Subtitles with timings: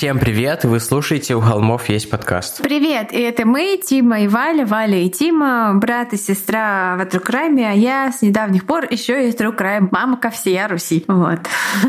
[0.00, 0.64] Всем привет!
[0.64, 2.62] Вы слушаете «У холмов есть подкаст».
[2.62, 3.12] Привет!
[3.12, 7.62] И это мы, Тима и Валя, Валя и Тима, брат и сестра в True Crime,
[7.70, 11.04] а я с недавних пор еще и True Crime мама ко всея Руси.
[11.06, 11.40] Вот.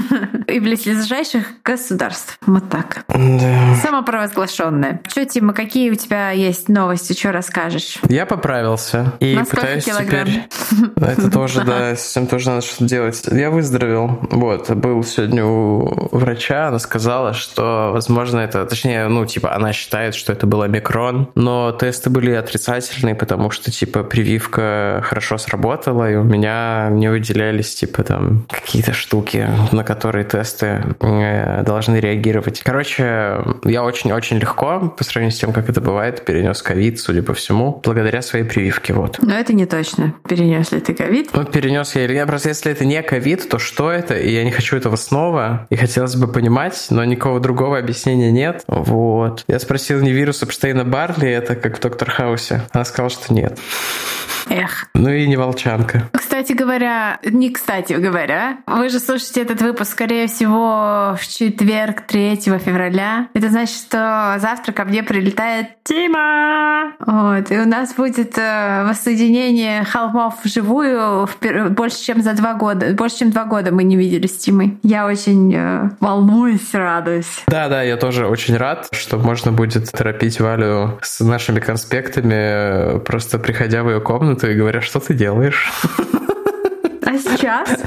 [0.48, 2.38] И близлежащих государств.
[2.46, 3.06] Вот так.
[3.08, 3.76] Да.
[3.82, 5.00] Самопровозглашенная.
[5.08, 7.18] Что, Тима, какие у тебя есть новости?
[7.18, 8.00] Что расскажешь?
[8.10, 9.14] Я поправился.
[9.22, 10.28] И На пытаюсь килограмм?
[10.28, 10.50] теперь...
[10.98, 13.24] Это тоже, да, с этим тоже надо что-то делать.
[13.32, 14.20] Я выздоровел.
[14.30, 18.66] Вот, был сегодня у врача, она сказала, что, возможно, это...
[18.66, 23.72] Точнее, ну, типа, она считает, что это был омикрон, но тесты были отрицательные, потому что,
[23.72, 30.26] типа, прививка хорошо сработала, и у меня не выделялись, типа, там, какие-то штуки, на которые
[30.26, 32.62] тесты э, должны реагировать.
[32.64, 37.34] Короче, я очень-очень легко, по сравнению с тем, как это бывает, перенес ковид, судя по
[37.34, 39.20] всему, благодаря своей прививке, вот.
[39.22, 40.14] Но это не точно.
[40.28, 41.30] Перенес ли ты ковид?
[41.34, 42.28] Ну, перенес я или нет.
[42.28, 44.16] Просто если это не ковид, то что это?
[44.16, 45.68] И я не хочу этого снова.
[45.70, 47.91] И хотелось бы понимать, но никакого другого объяснения
[48.32, 48.64] нет.
[48.68, 49.44] Вот.
[49.48, 52.62] Я спросил не вирус Эпштейна Барли, это как в Доктор Хаусе.
[52.72, 53.60] Она сказала, что нет.
[54.52, 54.88] Эх.
[54.94, 56.10] Ну и не волчанка.
[56.12, 62.36] Кстати говоря, не кстати говоря, вы же слушаете этот выпуск, скорее всего, в четверг, 3
[62.36, 63.30] февраля.
[63.34, 66.94] Это значит, что завтра ко мне прилетает Тима!
[67.00, 72.94] Вот, и у нас будет э, воссоединение холмов вживую впер- больше, чем за два года.
[72.94, 74.78] Больше, чем два года мы не виделись с Тимой.
[74.84, 77.44] Я очень э, волнуюсь, радуюсь.
[77.48, 83.40] Да, да, я тоже очень рад, что можно будет торопить Валю с нашими конспектами, просто
[83.40, 85.72] приходя в ее комнату и говоря, что ты делаешь.
[87.06, 87.70] А сейчас?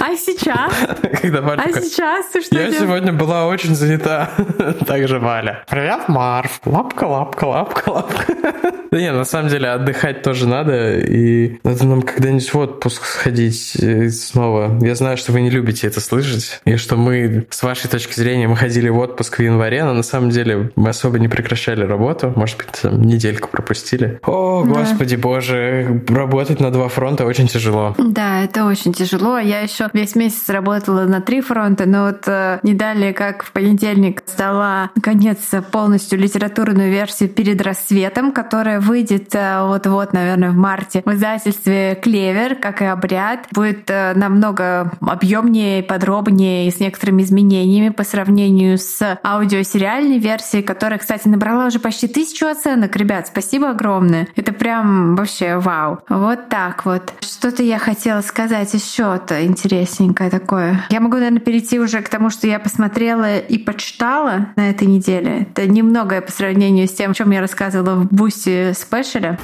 [0.00, 0.72] А сейчас?
[1.20, 4.30] Когда Валя А сейчас ты что Я сегодня была очень занята.
[4.86, 5.64] Также Валя.
[5.68, 6.60] Привет, Марв.
[6.64, 8.24] Лапка, лапка, лапка, лапка.
[8.90, 13.76] Да не, на самом деле отдыхать тоже надо, и надо нам когда-нибудь в отпуск сходить
[13.78, 14.78] э, снова.
[14.80, 18.48] Я знаю, что вы не любите это слышать, и что мы, с вашей точки зрения,
[18.48, 22.32] мы ходили в отпуск в январе, но на самом деле мы особо не прекращали работу,
[22.34, 24.20] может быть, там, недельку пропустили.
[24.24, 24.70] О, Да.
[24.80, 27.94] господи боже, работать на два фронта очень тяжело.
[27.98, 29.38] Да, это очень тяжело.
[29.38, 33.52] Я еще весь месяц работала на три фронта, но вот э, не далее, как в
[33.52, 35.38] понедельник сдала, наконец,
[35.70, 42.54] полностью литературную версию «Перед рассветом», которая выйдет э, вот-вот, наверное, в марте в издательстве «Клевер»,
[42.54, 43.46] как и «Обряд».
[43.52, 50.98] Будет э, намного объемнее, подробнее и с некоторыми изменениями по сравнению с аудиосериальной версией, которая,
[50.98, 52.96] кстати, набрала уже почти тысячу оценок.
[52.96, 54.28] Ребят, спасибо огромное.
[54.36, 56.00] Это прям вообще вау.
[56.08, 57.12] Вот так вот.
[57.20, 60.84] Что-то я хотела сказать еще-то интересненькое такое.
[60.90, 65.46] Я могу, наверное, перейти уже к тому, что я посмотрела и почитала на этой неделе.
[65.50, 69.38] Это немногое по сравнению с тем, о чем я рассказывала в Boosty special е.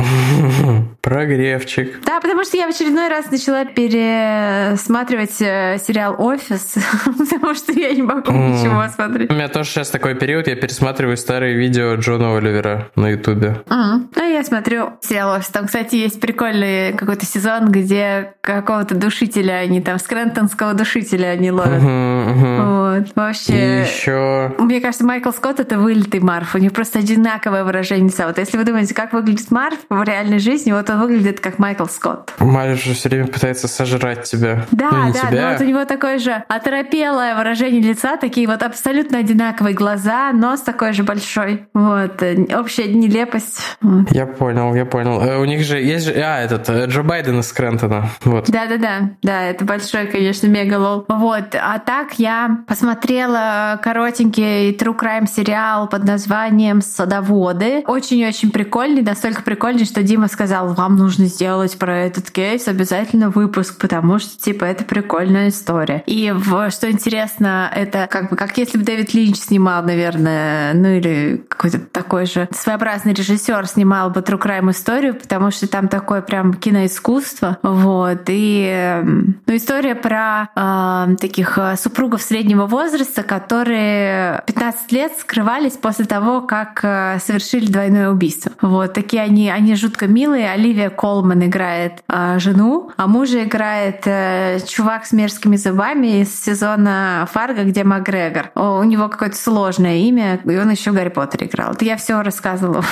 [1.02, 2.00] Прогревчик.
[2.04, 7.92] Да, потому что я в очередной раз начала пересматривать э, сериал «Офис», потому что я
[7.92, 9.30] не могу ничего смотреть.
[9.30, 13.62] У меня тоже сейчас такой период, я пересматриваю старые видео Джона Оливера на Ютубе.
[13.68, 15.48] Ну, я смотрю сериал «Офис».
[15.48, 21.82] Там, кстати, есть прикольный какой-то сезон, где какого-то душителя они там, скрентонского душителя они ловят.
[21.82, 22.94] Мгм, мгм.
[22.94, 23.82] Вот, И вообще...
[23.82, 24.52] еще...
[24.58, 26.54] Мне кажется, Майкл Скотт— это вылитый Марф.
[26.54, 28.26] У них просто одинаковое выражение лица.
[28.26, 31.86] Вот если вы думаете, как выглядит Марф в реальной жизни, вот он выглядит как Майкл
[31.86, 32.32] Скотт.
[32.38, 34.66] Майя же все время пытается сожрать тебя.
[34.70, 35.42] Да, ну, да, тебя.
[35.42, 40.62] но вот у него такое же оторопелое выражение лица, такие вот абсолютно одинаковые глаза, нос
[40.62, 41.66] такой же большой.
[41.74, 43.60] Вот, э, общая нелепость.
[43.80, 44.10] Вот.
[44.10, 45.20] Я понял, я понял.
[45.20, 46.12] Э, У них же есть же...
[46.14, 48.08] А, этот, э, Джо Байден из Крентона.
[48.24, 48.48] Вот.
[48.54, 51.06] Да-да-да, да, это большой, конечно, мегалол.
[51.08, 57.82] Вот, а так я посмотрела коротенький true crime сериал под названием «Садоводы».
[57.84, 63.80] Очень-очень прикольный, настолько прикольный, что Дима сказал, вам нужно сделать про этот кейс обязательно выпуск,
[63.80, 66.04] потому что, типа, это прикольная история.
[66.06, 70.90] И в- что интересно, это как бы как если бы Дэвид Линч снимал, наверное, ну
[70.90, 76.22] или какой-то такой же своеобразный режиссер снимал бы true crime историю, потому что там такое
[76.22, 79.02] прям киноискусство, вот, и и
[79.46, 86.80] ну, история про э, таких супругов среднего возраста, которые 15 лет скрывались после того, как
[86.82, 88.52] э, совершили двойное убийство.
[88.60, 90.50] Вот такие они, они жутко милые.
[90.50, 97.28] Оливия Колман играет э, жену, а мужа играет э, чувак с мерзкими зубами из сезона
[97.32, 98.50] Фарго, где Макгрегор.
[98.54, 101.72] О, у него какое-то сложное имя, и он еще Гарри Поттер играл.
[101.72, 102.84] Это я все рассказывала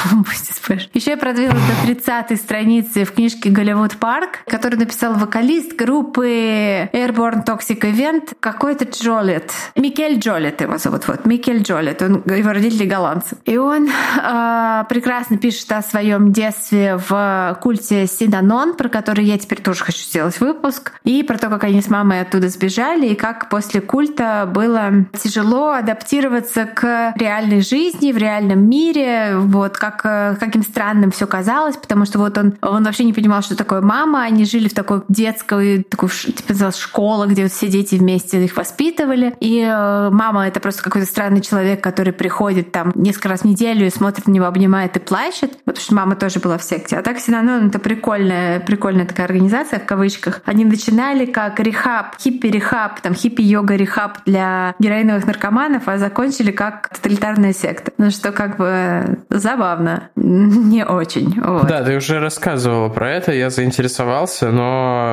[0.94, 7.44] Еще я продвинулась до 30 страницы в книжке «Голливуд Парк», которую написал вокалист группы Airborne
[7.44, 9.50] Toxic Event какой-то Джолет.
[9.74, 11.08] Микель Джолет его зовут.
[11.08, 12.00] Вот, Микель Джолет.
[12.00, 13.36] Он, его родители голландцы.
[13.44, 19.60] И он э, прекрасно пишет о своем детстве в культе Синанон, про который я теперь
[19.60, 23.48] тоже хочу сделать выпуск, и про то, как они с мамой оттуда сбежали, и как
[23.48, 30.62] после культа было тяжело адаптироваться к реальной жизни, в реальном мире, вот как, э, каким
[30.62, 34.44] странным все казалось, потому что вот он, он вообще не понимал, что такое мама, они
[34.44, 35.02] жили в такой
[35.32, 40.60] детской, такой, типа, школа, где вот все дети вместе их воспитывали, и э, мама— это
[40.60, 44.46] просто какой-то странный человек, который приходит там несколько раз в неделю и смотрит на него,
[44.46, 46.96] обнимает и плачет, потому что мама тоже была в секте.
[46.96, 50.42] А так Синанон— это прикольная, прикольная такая организация, в кавычках.
[50.44, 57.92] Они начинали как рехаб, хиппи-рехаб, там хиппи-йога-рехаб для героиновых наркоманов, а закончили как тоталитарная секта.
[57.98, 61.40] Ну что как бы забавно, не очень.
[61.40, 61.66] Вот.
[61.66, 65.11] Да, ты уже рассказывала про это, я заинтересовался, но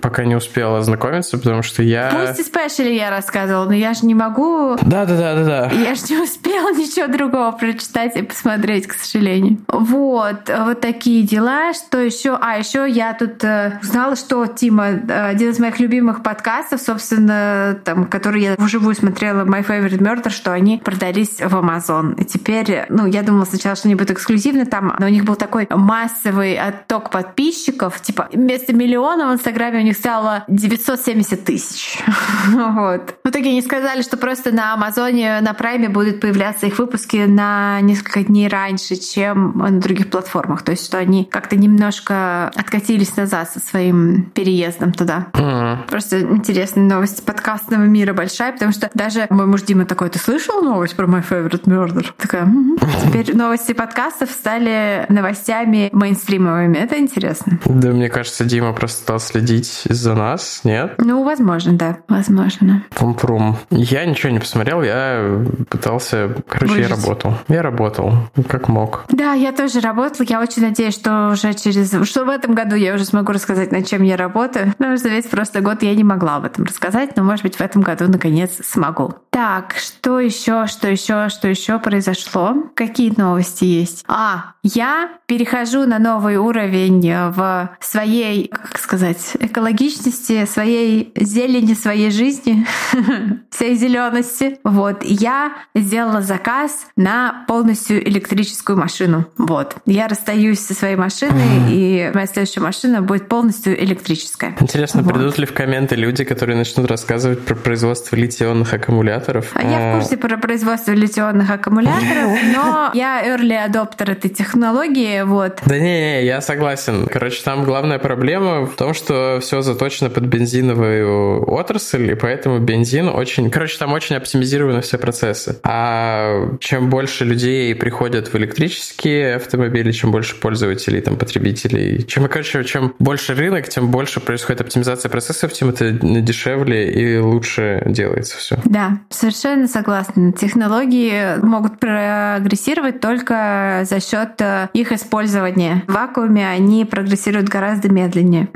[0.00, 2.10] пока не успела ознакомиться, потому что я...
[2.10, 4.76] Пусть и спешили я рассказывала, но я же не могу...
[4.82, 5.70] Да, да, да, да, да.
[5.74, 9.58] Я же не успела ничего другого прочитать и посмотреть, к сожалению.
[9.68, 11.72] Вот, вот такие дела.
[11.72, 12.38] Что еще?
[12.40, 17.78] А, еще я тут э, узнала, что Тима, э, один из моих любимых подкастов, собственно,
[17.84, 22.20] там, который я вживую смотрела, My Favorite Murder, что они продались в Amazon.
[22.20, 25.36] И теперь, ну, я думала сначала, что они будут эксклюзивны там, но у них был
[25.36, 31.98] такой массовый отток подписчиков, типа вместо миллиона в Инстаграме у них стало 970 тысяч.
[32.48, 33.14] вот.
[33.24, 37.80] В итоге они сказали, что просто на Амазоне, на Прайме будут появляться их выпуски на
[37.80, 40.62] несколько дней раньше, чем на других платформах.
[40.62, 45.28] То есть, что они как-то немножко откатились назад со своим переездом туда.
[45.32, 45.88] Mm-hmm.
[45.88, 50.62] Просто интересная новость подкастного мира большая, потому что даже мой муж Дима такой, ты слышал
[50.62, 52.06] новость про My Favorite Murder?
[52.16, 53.06] Такая, mm-hmm.
[53.06, 56.76] теперь новости подкастов стали новостями мейнстримовыми.
[56.76, 57.58] Это интересно.
[57.64, 60.94] Да, мне кажется, Дима просто следить за нас, нет?
[60.98, 62.84] Ну, возможно, да, возможно.
[62.94, 63.56] Пум-прум.
[63.70, 66.34] Я ничего не посмотрел, я пытался...
[66.48, 66.90] Короче, Выжить.
[66.90, 67.34] я работал.
[67.48, 68.12] Я работал,
[68.48, 69.04] как мог.
[69.10, 70.26] Да, я тоже работала.
[70.28, 71.90] Я очень надеюсь, что уже через...
[72.08, 74.72] Что в этом году я уже смогу рассказать, над чем я работаю.
[74.78, 77.60] Потому что весь прошлый год я не могла об этом рассказать, но, может быть, в
[77.60, 79.14] этом году наконец смогу.
[79.30, 82.54] Так, что еще, что еще, что еще произошло?
[82.74, 84.04] Какие новости есть?
[84.08, 92.66] А, я перехожу на новый уровень в своей, как сказать, экологичности, своей зелени, своей жизни,
[93.50, 94.58] всей зелености.
[94.64, 99.26] Вот, я сделала заказ на полностью электрическую машину.
[99.38, 104.54] Вот, я расстаюсь со своей машиной, и моя следующая машина будет полностью электрическая.
[104.60, 105.14] Интересно, вот.
[105.14, 109.50] придут ли в комменты люди, которые начнут рассказывать про производство литионных аккумуляторов?
[109.54, 115.60] А я в курсе про производство литионных аккумуляторов, но я early adopter этой технологии, вот.
[115.64, 117.06] Да не, не, я согласен.
[117.06, 123.08] Короче, там главная проблема в том, что все заточено под бензиновую отрасль, и поэтому бензин
[123.08, 123.50] очень...
[123.50, 125.58] Короче, там очень оптимизированы все процессы.
[125.62, 132.64] А чем больше людей приходят в электрические автомобили, чем больше пользователей, там, потребителей, чем, короче,
[132.64, 138.58] чем больше рынок, тем больше происходит оптимизация процессов, тем это дешевле и лучше делается все.
[138.64, 140.32] Да, совершенно согласна.
[140.32, 145.84] Технологии могут прогрессировать только за счет э, их использования.
[145.86, 148.48] В вакууме они прогрессируют гораздо медленнее.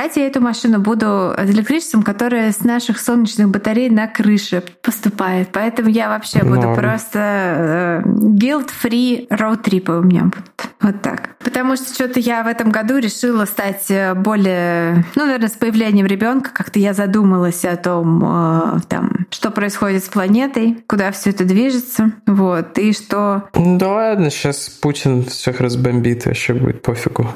[0.00, 5.48] Я эту машину буду электричеством, которое с наших солнечных батарей на крыше поступает.
[5.52, 6.74] Поэтому я вообще буду Норм.
[6.76, 10.68] просто э, guilt-free роуд-трипы у меня будут.
[10.80, 11.36] Вот так.
[11.38, 16.06] Потому что что-то я в этом году решила стать э, более, ну, наверное, с появлением
[16.06, 21.44] ребенка как-то я задумалась о том, э, там, что происходит с планетой, куда все это
[21.44, 23.48] движется, вот, и что...
[23.54, 27.28] Да ладно, сейчас Путин всех разбомбит, вообще будет пофигу.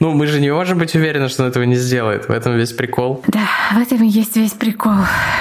[0.00, 2.26] Ну, мы же не можем быть уверены, что он этого не сделает.
[2.26, 3.22] В этом весь прикол.
[3.28, 4.94] Да, в этом есть весь прикол.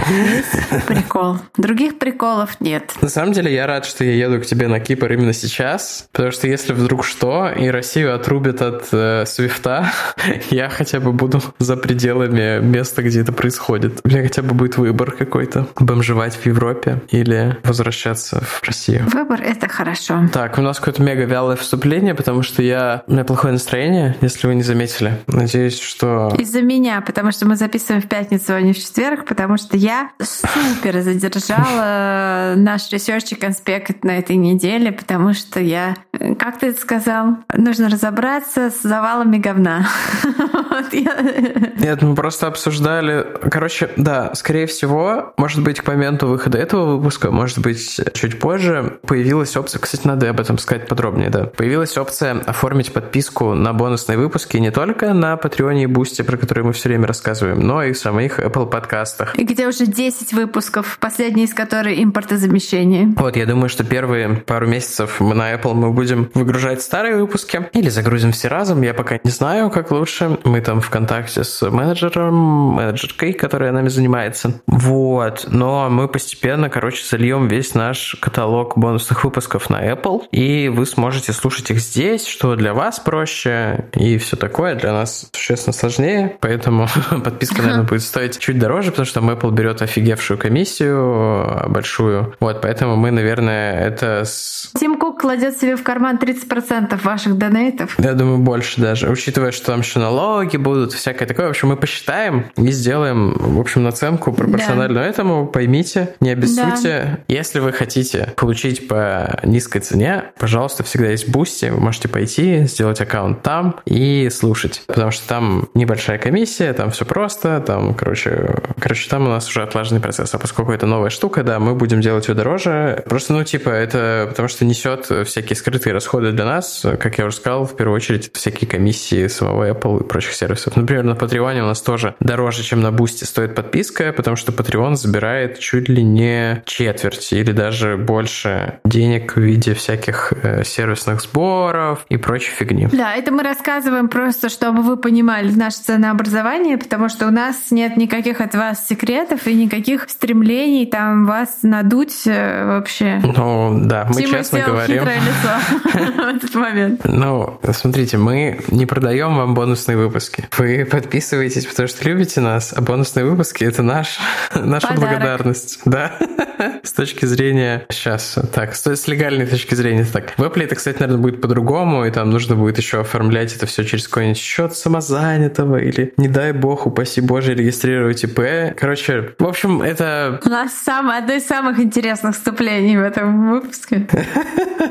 [0.10, 1.38] Весь прикол.
[1.56, 2.94] Других приколов нет.
[3.02, 6.32] На самом деле, я рад, что я еду к тебе на Кипр именно сейчас, потому
[6.32, 9.94] что если вдруг что, и Россию отрубят от э, Свифта,
[10.50, 14.02] я хотя бы буду за пределами места, где это происходит.
[14.04, 15.68] У меня хотя бы будет выбор какой-то.
[15.80, 19.06] Бомжевать в Европе или возвращаться в Россию.
[19.08, 20.28] Выбор— это хорошо.
[20.34, 23.04] Так, у нас какое-то мега вялое вступление, потому что я...
[23.08, 25.14] У меня плохое настроение, если вы не заметили.
[25.28, 26.36] Надеюсь, что...
[26.40, 30.10] Из-за меня, потому что мы записываем в пятницу, а не в четверг, потому что я
[30.20, 35.96] супер задержала наш research и конспект на этой неделе, потому что я,
[36.40, 39.88] как ты это сказал, нужно разобраться с завалами говна.
[41.78, 43.28] Нет, мы просто обсуждали...
[43.52, 49.00] Короче, да, скорее всего, может быть, к моменту выхода этого выпуска, может быть, чуть позже,
[49.06, 49.80] появилась опция...
[49.80, 51.46] Кстати, надо об этом сказать подробнее, да.
[51.46, 56.38] Появилась опция оформить подписку на бонусные выпуски не только на Patreon е и Boosty, про
[56.38, 59.38] которые мы все время рассказываем, но и в самих Apple подкастах.
[59.38, 63.14] И где уже 10 выпусков, последний из которых импортозамещение.
[63.18, 67.70] Вот, я думаю, что первые пару месяцев мы на Apple мы будем выгружать старые выпуски
[67.74, 70.38] или загрузим все разом, я пока не знаю, как лучше.
[70.46, 72.36] Мы там в контакте с менеджером,
[72.76, 74.62] менеджеркой, которая нами занимается.
[74.68, 80.86] Вот, но мы постепенно, короче, зальем весь наш каталог бонусных выпусков на Apple, и вы
[80.86, 84.76] сможете слушать их здесь, что для вас проще, и все такое.
[84.76, 86.88] Для нас существенно сложнее, поэтому
[87.24, 92.36] подписка, наверное, будет стоить чуть дороже, потому что Apple берет офигевшую комиссию большую.
[92.40, 94.72] Вот, поэтому мы, наверное, это с...
[94.80, 97.96] Тим Кук кладет себе в карман 30% ваших донейтов.
[98.00, 101.48] Я думаю, больше даже, учитывая, что там еще налоги будут, всякое такое.
[101.48, 105.10] В общем, мы посчитаем и сделаем, в общем, наценку пропорциональную да.
[105.10, 105.48] этому.
[105.48, 107.18] Поймите, не обессудьте.
[107.18, 107.20] Да.
[107.28, 111.66] Если вы хотите получить по низкой цене, пожалуйста, всегда есть Бусти.
[111.66, 114.84] Вы можете пойти, сделать аккаунт там и слушать.
[114.88, 119.64] Потому что там небольшая комиссия, там все просто, там, короче, короче, там у нас уже
[119.64, 120.34] отлаженный процесс.
[120.36, 123.04] А поскольку это новая штука, да, мы будем делать ее дороже.
[123.08, 126.86] Просто, ну, типа, это потому что несет всякие скрытые расходы для нас.
[127.00, 130.76] Как я уже сказал, в первую очередь, всякие комиссии самого Apple и прочих сервисов.
[130.76, 134.96] Например, на Patreon у нас тоже дороже, чем на Boosty стоит подписка, потому что Patreon
[134.96, 142.06] забирает чуть ли не четверть или даже больше денег в виде всяких э, сервисных сборов
[142.10, 142.88] и прочей фигни.
[142.92, 147.98] Да, это мы рассказываем просто, чтобы вы понимали наше ценообразование, потому что у нас нет
[147.98, 153.22] никаких от вас секретов и никаких стремлений там вас надуть э, вообще.
[153.24, 155.04] Ну, да, мы Тима честно говорим.
[155.04, 155.84] лицо
[156.24, 157.02] в этот момент.
[157.04, 160.48] Ну, смотрите, мы не продаем вам бонусные выпуски.
[160.58, 164.20] Вы подписываетесь, потому что любите нас, а бонусные выпуски— это наш,
[164.56, 165.80] наша благодарность.
[165.86, 166.14] Да.
[166.84, 167.86] С точки зрения...
[167.90, 170.06] Сейчас, так, с легальной точки зрения.
[170.06, 173.66] Так, в Apple это, кстати, наверное, будет по-другому, и там нужно будет еще оформлять это
[173.66, 178.76] все через какой-нибудь счет самозанятого или, не дай бог, упаси боже, регистрировать ИП.
[178.78, 180.40] Короче, в общем, это...
[180.46, 184.08] У нас самое, одно из самых интересных вступлений в этом выпуске.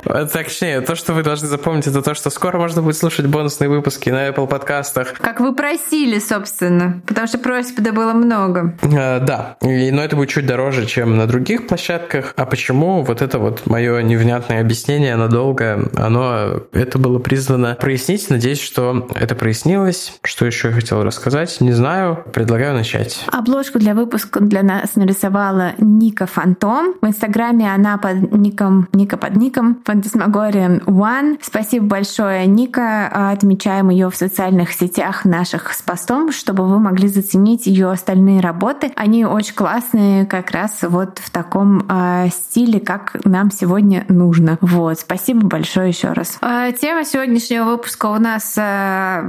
[0.32, 4.10] Точнее, то, что вы должны запомнить, это то, что скоро можно будет слушать бонусные выпуски
[4.10, 5.14] на Apple подкастах.
[5.14, 8.74] Как вы просили, собственно, потому что просьб да было много.
[8.82, 12.34] А, да, но это будет чуть дороже, чем на других площадках.
[12.36, 13.02] А почему?
[13.02, 18.30] Вот это вот мое невнятное объяснение надолго, оно, это было призвано прояснить.
[18.30, 20.18] Надеюсь, что это прояснилось.
[20.22, 21.60] Что еще я хотел рассказать?
[21.60, 22.24] Не знаю.
[22.32, 23.24] Предлагаю начать.
[23.32, 26.94] Обложку для выпуска для нас нарисовала Ника Фантом.
[27.00, 31.38] В Инстаграме она под ником, Ника под ником Phantasmagorian One.
[31.42, 33.30] Спасибо большое, Ника.
[33.30, 38.92] Отмечаем ее в социальных сетях наших с постом, чтобы вы могли заценить ее остальные работы.
[38.96, 44.58] Они очень классные, как раз вот в таком э, стиле, как нам сегодня нужно.
[44.60, 46.38] Вот, спасибо большое еще раз.
[46.42, 48.60] Э, тема сегодняшнего выпуска у нас э,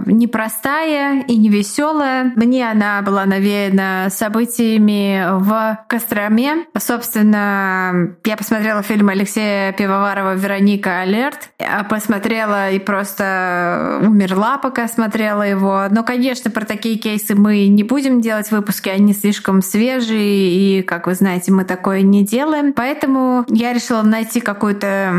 [0.05, 2.31] непростая и не веселая.
[2.35, 6.65] Мне она была навеяна событиями в Костроме.
[6.77, 11.49] Собственно, я посмотрела фильм Алексея Пивоварова «Вероника Алерт».
[11.89, 15.85] Посмотрела и просто умерла, пока смотрела его.
[15.89, 21.07] Но, конечно, про такие кейсы мы не будем делать выпуски, они слишком свежие, и, как
[21.07, 22.73] вы знаете, мы такое не делаем.
[22.73, 25.13] Поэтому я решила найти какую-то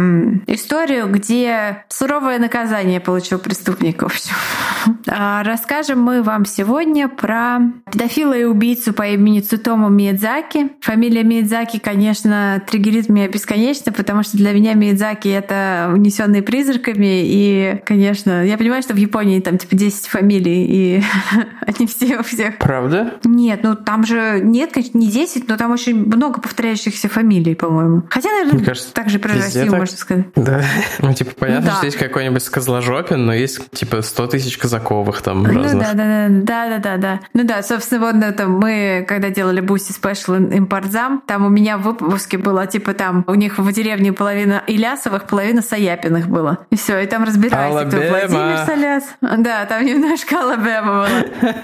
[0.46, 4.34] историю, где суровое наказание получил преступник, в общем.
[5.08, 7.58] А, расскажем мы вам сегодня про
[7.90, 10.70] педофила и убийцу по имени Цутому Миядзаки.
[10.80, 17.80] Фамилия Миядзаки, конечно, триггерит меня бесконечно, потому что для меня Миядзаки— это унесенные призраками, и,
[17.84, 21.02] конечно, я понимаю, что в Японии там типа 10 фамилий, и
[21.66, 22.58] они все у всех.
[22.58, 23.14] Правда?
[23.24, 28.02] Нет, ну там же нет, конечно, не 10, но там очень много повторяющихся фамилий, по-моему.
[28.10, 29.80] Хотя, наверное, Мне кажется, так же про Россию так...
[29.80, 30.26] можно сказать.
[30.36, 30.62] Да.
[30.98, 31.76] Ну, типа, понятно, ну, да.
[31.76, 35.82] что есть какой-нибудь сказложопин, но есть, типа, 100 тысяч казаковых там ну, разных.
[35.82, 37.20] да, да, да, да, да, да, да.
[37.32, 41.82] Ну да, собственно, вот это мы, когда делали Boosty Special импортзам, там у меня в
[41.82, 46.58] выпуске было, типа, там у них в деревне половина Илясовых, половина Саяпиных было.
[46.70, 49.04] И все, и там разбирались, кто Владимир Соляс.
[49.20, 51.08] Да, там немножко Алабама было.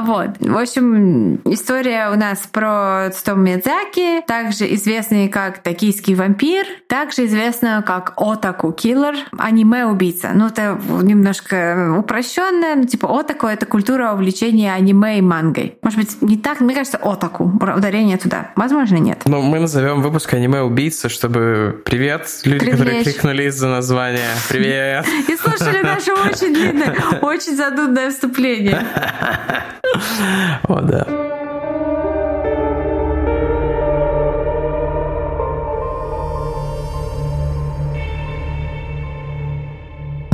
[0.00, 0.30] Вот.
[0.40, 7.82] В общем, история у нас про Цутому Мидзаки, также известный как Токийский вампир, также известно
[7.86, 10.30] как Отаку Киллер, аниме-убийца.
[10.34, 15.78] Ну, это немножко такая упрощенная, ну типа отаку— это культура увлечения аниме и мангой.
[15.82, 18.50] Может быть, не так, мне кажется, отаку, ударение туда.
[18.56, 19.22] Возможно, нет.
[19.24, 21.82] Ну, мы назовем выпуск аниме-убийца, чтобы...
[21.84, 22.78] Привет, люди, Привет.
[22.78, 24.28] которые кликнули из-за названия.
[24.48, 25.06] Привет!
[25.28, 28.84] И слушали наше очень длинное, очень задудное вступление.
[30.68, 31.27] О, да.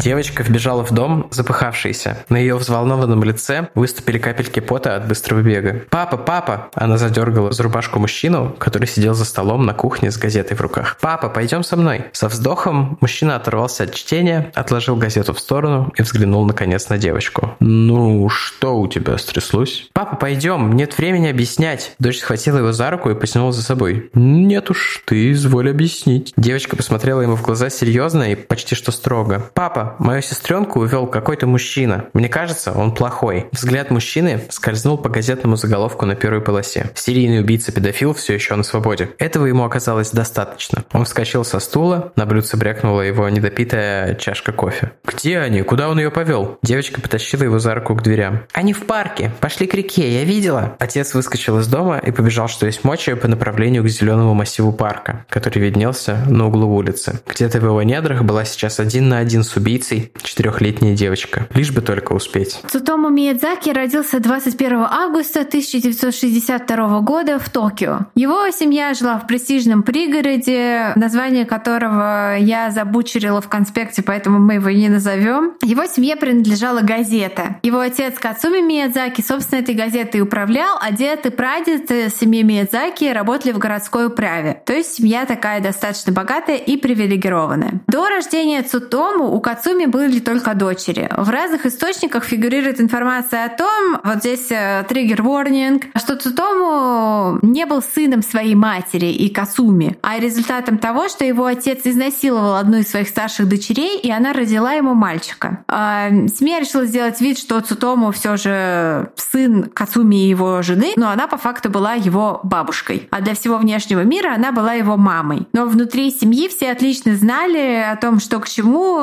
[0.05, 2.19] Девочка вбежала в дом, запыхавшаяся.
[2.29, 5.81] На ее взволнованном лице выступили капельки пота от быстрого бега.
[5.89, 10.59] «Папа, папа!» Она задергала за рубашку мужчину, который сидел за столом на кухне с газетой
[10.59, 10.99] в руках.
[11.01, 16.03] «Папа, пойдем со мной!» Со вздохом мужчина оторвался от чтения, отложил газету в сторону и
[16.03, 17.57] взглянул наконец на девочку.
[17.61, 20.75] «Ну, что у тебя стряслось?» «Папа, пойдем!
[20.75, 24.11] Нет времени объяснять!» Дочь схватила его за руку и потянула за собой.
[24.13, 26.35] «Нет уж, ты изволь объяснить».
[26.37, 29.51] Девочка посмотрела ему в глаза серьезно и почти что строго.
[29.55, 32.07] «Папа, мою сестренку увел какой-то мужчина.
[32.13, 33.47] Мне кажется, он плохой.
[33.53, 36.91] Взгляд мужчины скользнул по газетному заголовку на первой полосе.
[36.95, 39.11] Серийный убийца-педофил все еще на свободе.
[39.19, 40.85] Этого ему оказалось достаточно.
[40.93, 44.93] Он вскочил со стула, на блюдце брякнула его недопитая чашка кофе.
[45.05, 45.63] «Где они?
[45.63, 48.41] Куда он ее повел?» Девочка потащила его за руку к дверям.
[48.53, 49.33] «Они в парке.
[49.41, 50.13] Пошли к реке.
[50.13, 50.77] Я видела».
[50.79, 55.25] Отец выскочил из дома и побежал, что есть мочи, по направлению к зеленому массиву парка,
[55.29, 57.21] который виднелся на углу улицы.
[57.27, 61.49] Где-то в его недрах была сейчас один на один с убийцей убийцей четырехлетняя девочка.
[61.55, 62.61] Лишь бы только успеть.
[62.69, 68.07] Цутому Миядзаки родился 21 августа 1962 года в Токио.
[68.15, 74.71] Его семья жила в престижном пригороде, название которого я забучерила в конспекте, поэтому мы его
[74.71, 75.55] не назовем.
[75.63, 77.57] Его семье принадлежала газета.
[77.63, 83.53] Его отец Кацуми Миядзаки, собственно, этой газетой управлял, а дед и прадед семьи Миядзаки работали
[83.53, 84.63] в городской управе.
[84.65, 87.81] То есть семья такая достаточно богатая и привилегированная.
[87.87, 91.09] До рождения Цутому у Кацуми Цутоми были только дочери.
[91.17, 97.67] В разных источниках фигурирует информация о том, вот здесь э, триггер ворнинг, что Цутому не
[97.67, 102.89] был сыном своей матери и Касуми, а результатом того, что его отец изнасиловал одну из
[102.89, 105.65] своих старших дочерей, и она родила ему мальчика.
[105.67, 111.11] А семья решила сделать вид, что Цутому все же сын Касуми и его жены, но
[111.11, 113.09] она по факту была его бабушкой.
[113.11, 115.49] А для всего внешнего мира она была его мамой.
[115.53, 118.99] Но внутри семьи все отлично знали о том, что к чему,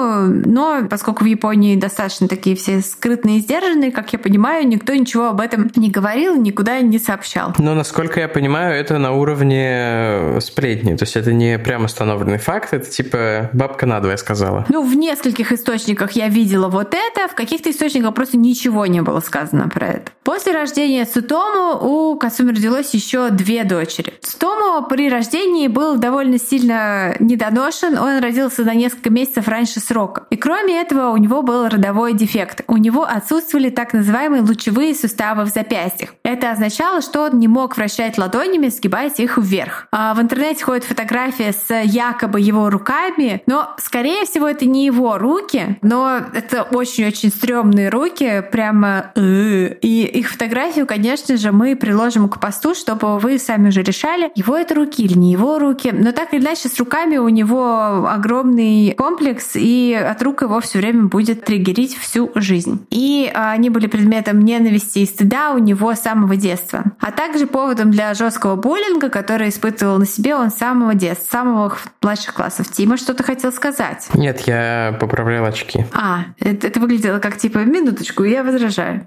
[0.46, 5.28] но поскольку в Японии достаточно такие все скрытные и сдержанные, как я понимаю, никто ничего
[5.28, 7.54] об этом не говорил, никуда не сообщал.
[7.58, 12.38] Но, насколько я понимаю, это на уровне э, сплетни, то есть это не прямо установленный
[12.38, 14.66] факт, это типа бабка надвое сказала.
[14.70, 19.20] Ну, в нескольких источниках я видела вот это, в каких-то источниках просто ничего не было
[19.20, 20.12] сказано про это.
[20.24, 24.14] После рождения Цутому у Касуми родилось еще две дочери.
[24.22, 30.24] Цутому при рождении был довольно сильно недоношен, он родился на несколько месяцев раньше срока.
[30.30, 32.64] И кроме Кроме этого, у него был родовой дефект.
[32.68, 36.10] У него отсутствовали так называемые лучевые суставы в запястьях.
[36.24, 39.88] Это означало, что он не мог вращать ладонями, сгибать их вверх.
[39.94, 45.18] А в интернете ходит фотография с якобы его руками, но, скорее всего, это не его
[45.18, 49.14] руки, но это очень-очень стрёмные руки, прямо...
[49.16, 49.74] Э.
[49.82, 54.58] И их фотографию, конечно же, мы приложим к посту, чтобы вы сами уже решали, его
[54.58, 55.94] это руки или не его руки.
[55.94, 60.60] Но так или иначе, с руками у него огромный комплекс, и от рук его его
[60.60, 62.86] все время будет триггерить всю жизнь.
[62.90, 66.84] И а, они были предметом ненависти и стыда у него с самого детства.
[67.00, 71.32] А также поводом для жесткого буллинга, который испытывал на себе он с самого детства, с
[71.32, 72.70] самых младших классов.
[72.70, 74.10] Тима что-то хотел сказать?
[74.14, 75.86] Нет, я поправлял очки.
[75.94, 79.06] А, это, это выглядело как типа минуточку, я возражаю.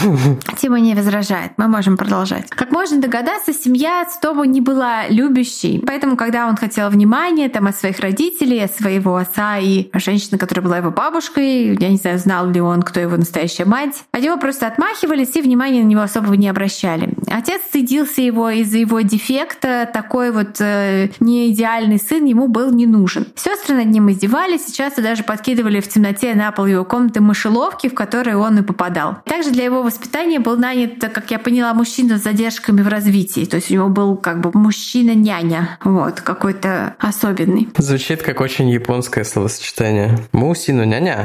[0.56, 2.50] Тима не возражает, мы можем продолжать.
[2.50, 7.76] Как можно догадаться, семья Цтому не была любящей, поэтому, когда он хотел внимания там от
[7.76, 12.48] своих родителей, от своего отца и женщины, которая была его бабушкой, я не знаю, знал
[12.48, 14.04] ли он, кто его настоящая мать.
[14.12, 17.14] От него просто отмахивались и внимания на него особого не обращали.
[17.28, 23.26] Отец стыдился его из-за его дефекта, такой вот э, неидеальный сын ему был не нужен.
[23.34, 27.94] Сестры над ним издевались, часто даже подкидывали в темноте на пол его комнаты мышеловки, в
[27.94, 29.16] которые он и попадал.
[29.24, 33.44] Также для его воспитания был нанят, как я поняла, мужчина с задержками в развитии.
[33.44, 35.78] То есть у него был как бы мужчина-няня.
[35.84, 37.68] Вот, какой-то особенный.
[37.76, 40.18] Звучит как очень японское словосочетание.
[40.50, 41.16] ausį, nu ne, ne.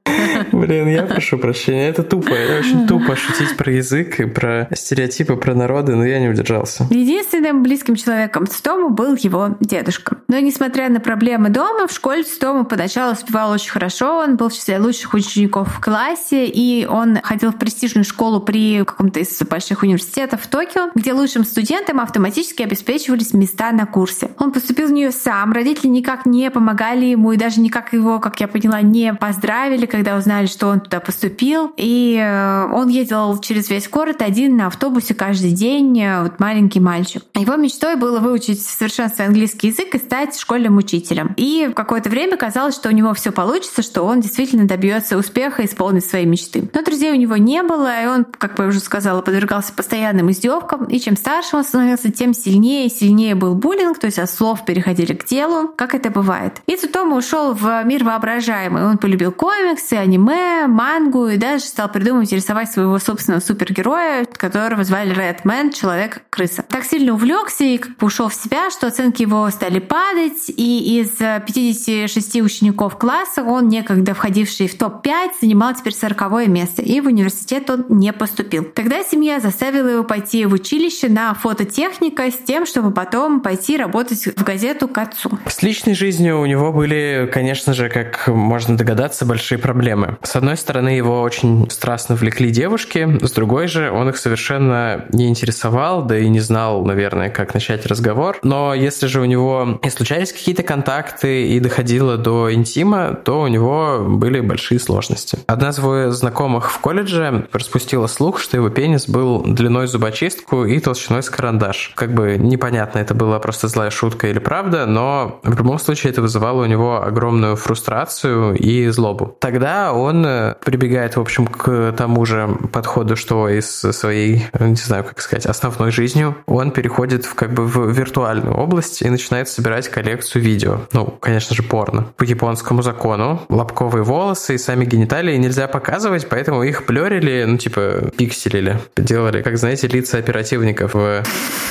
[0.57, 2.31] Блин, я прошу прощения, это тупо.
[2.31, 6.87] Это очень тупо шутить про язык и про стереотипы, про народы, но я не удержался.
[6.91, 10.17] Единственным близким человеком Цитому был его дедушка.
[10.29, 14.19] Но несмотря на проблемы дома, в школе Цитому поначалу успевал очень хорошо.
[14.19, 18.83] Он был в числе лучших учеников в классе, и он ходил в престижную школу при
[18.85, 24.31] каком-то из больших университетов в Токио, где лучшим студентам автоматически обеспечивались места на курсе.
[24.39, 28.41] Он поступил в нее сам, родители никак не помогали ему и даже никак его, как
[28.41, 31.73] я поняла, не поздравили, когда узнали, что он туда поступил.
[31.77, 36.81] И э, он ездил через весь город один на автобусе каждый день, э, вот маленький
[36.81, 37.23] мальчик.
[37.35, 41.35] Его мечтой было выучить в совершенстве английский язык и стать школьным учителем.
[41.37, 45.63] И в какое-то время казалось, что у него все получится, что он действительно добьется успеха
[45.63, 46.69] и исполнит свои мечты.
[46.73, 50.85] Но друзей у него не было, и он, как я уже сказала, подвергался постоянным издевкам.
[50.87, 54.65] И чем старше он становился, тем сильнее и сильнее был буллинг, то есть от слов
[54.65, 56.63] переходили к делу, как это бывает.
[56.67, 58.85] И Цутома ушел в мир воображаемый.
[58.85, 60.36] Он полюбил комиксы, аниме,
[60.67, 66.65] мангу и даже стал придумывать и рисовать своего собственного супергероя, которого звали Редмен, человек-крыса.
[66.69, 71.01] Так сильно увлекся и как бы ушел в себя, что оценки его стали падать, и
[71.01, 77.07] из 56 учеников класса он, некогда входивший в топ-5, занимал теперь 40 место, и в
[77.07, 78.65] университет он не поступил.
[78.65, 84.27] Тогда семья заставила его пойти в училище на фототехника с тем, чтобы потом пойти работать
[84.27, 85.39] в газету к отцу.
[85.47, 90.19] С личной жизнью у него были, конечно же, как можно догадаться, большие проблемы.
[90.27, 95.29] С одной стороны, его очень страстно влекли девушки, с другой же он их совершенно не
[95.29, 98.37] интересовал, да и не знал, наверное, как начать разговор.
[98.43, 103.47] Но если же у него и случались какие-то контакты и доходило до интима, то у
[103.47, 105.39] него были большие сложности.
[105.47, 110.81] Одна из его знакомых в колледже распустила слух, что его пенис был длиной зубочистку и
[110.81, 111.93] толщиной с карандаш.
[111.95, 116.21] Как бы непонятно, это была просто злая шутка или правда, но в любом случае это
[116.21, 119.37] вызывало у него огромную фрустрацию и злобу.
[119.39, 125.05] Тогда он э, прибегает, в общем, к тому же подходу, что из своей, не знаю,
[125.05, 129.89] как сказать, основной жизнью, он переходит в как бы в виртуальную область и начинает собирать
[129.89, 130.81] коллекцию видео.
[130.93, 132.07] Ну, конечно же, порно.
[132.17, 138.11] По японскому закону лобковые волосы и сами гениталии нельзя показывать, поэтому их блерили, ну, типа,
[138.17, 138.79] пикселили.
[138.97, 141.23] Делали, как знаете, лица оперативников в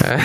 [0.02, 0.20] э,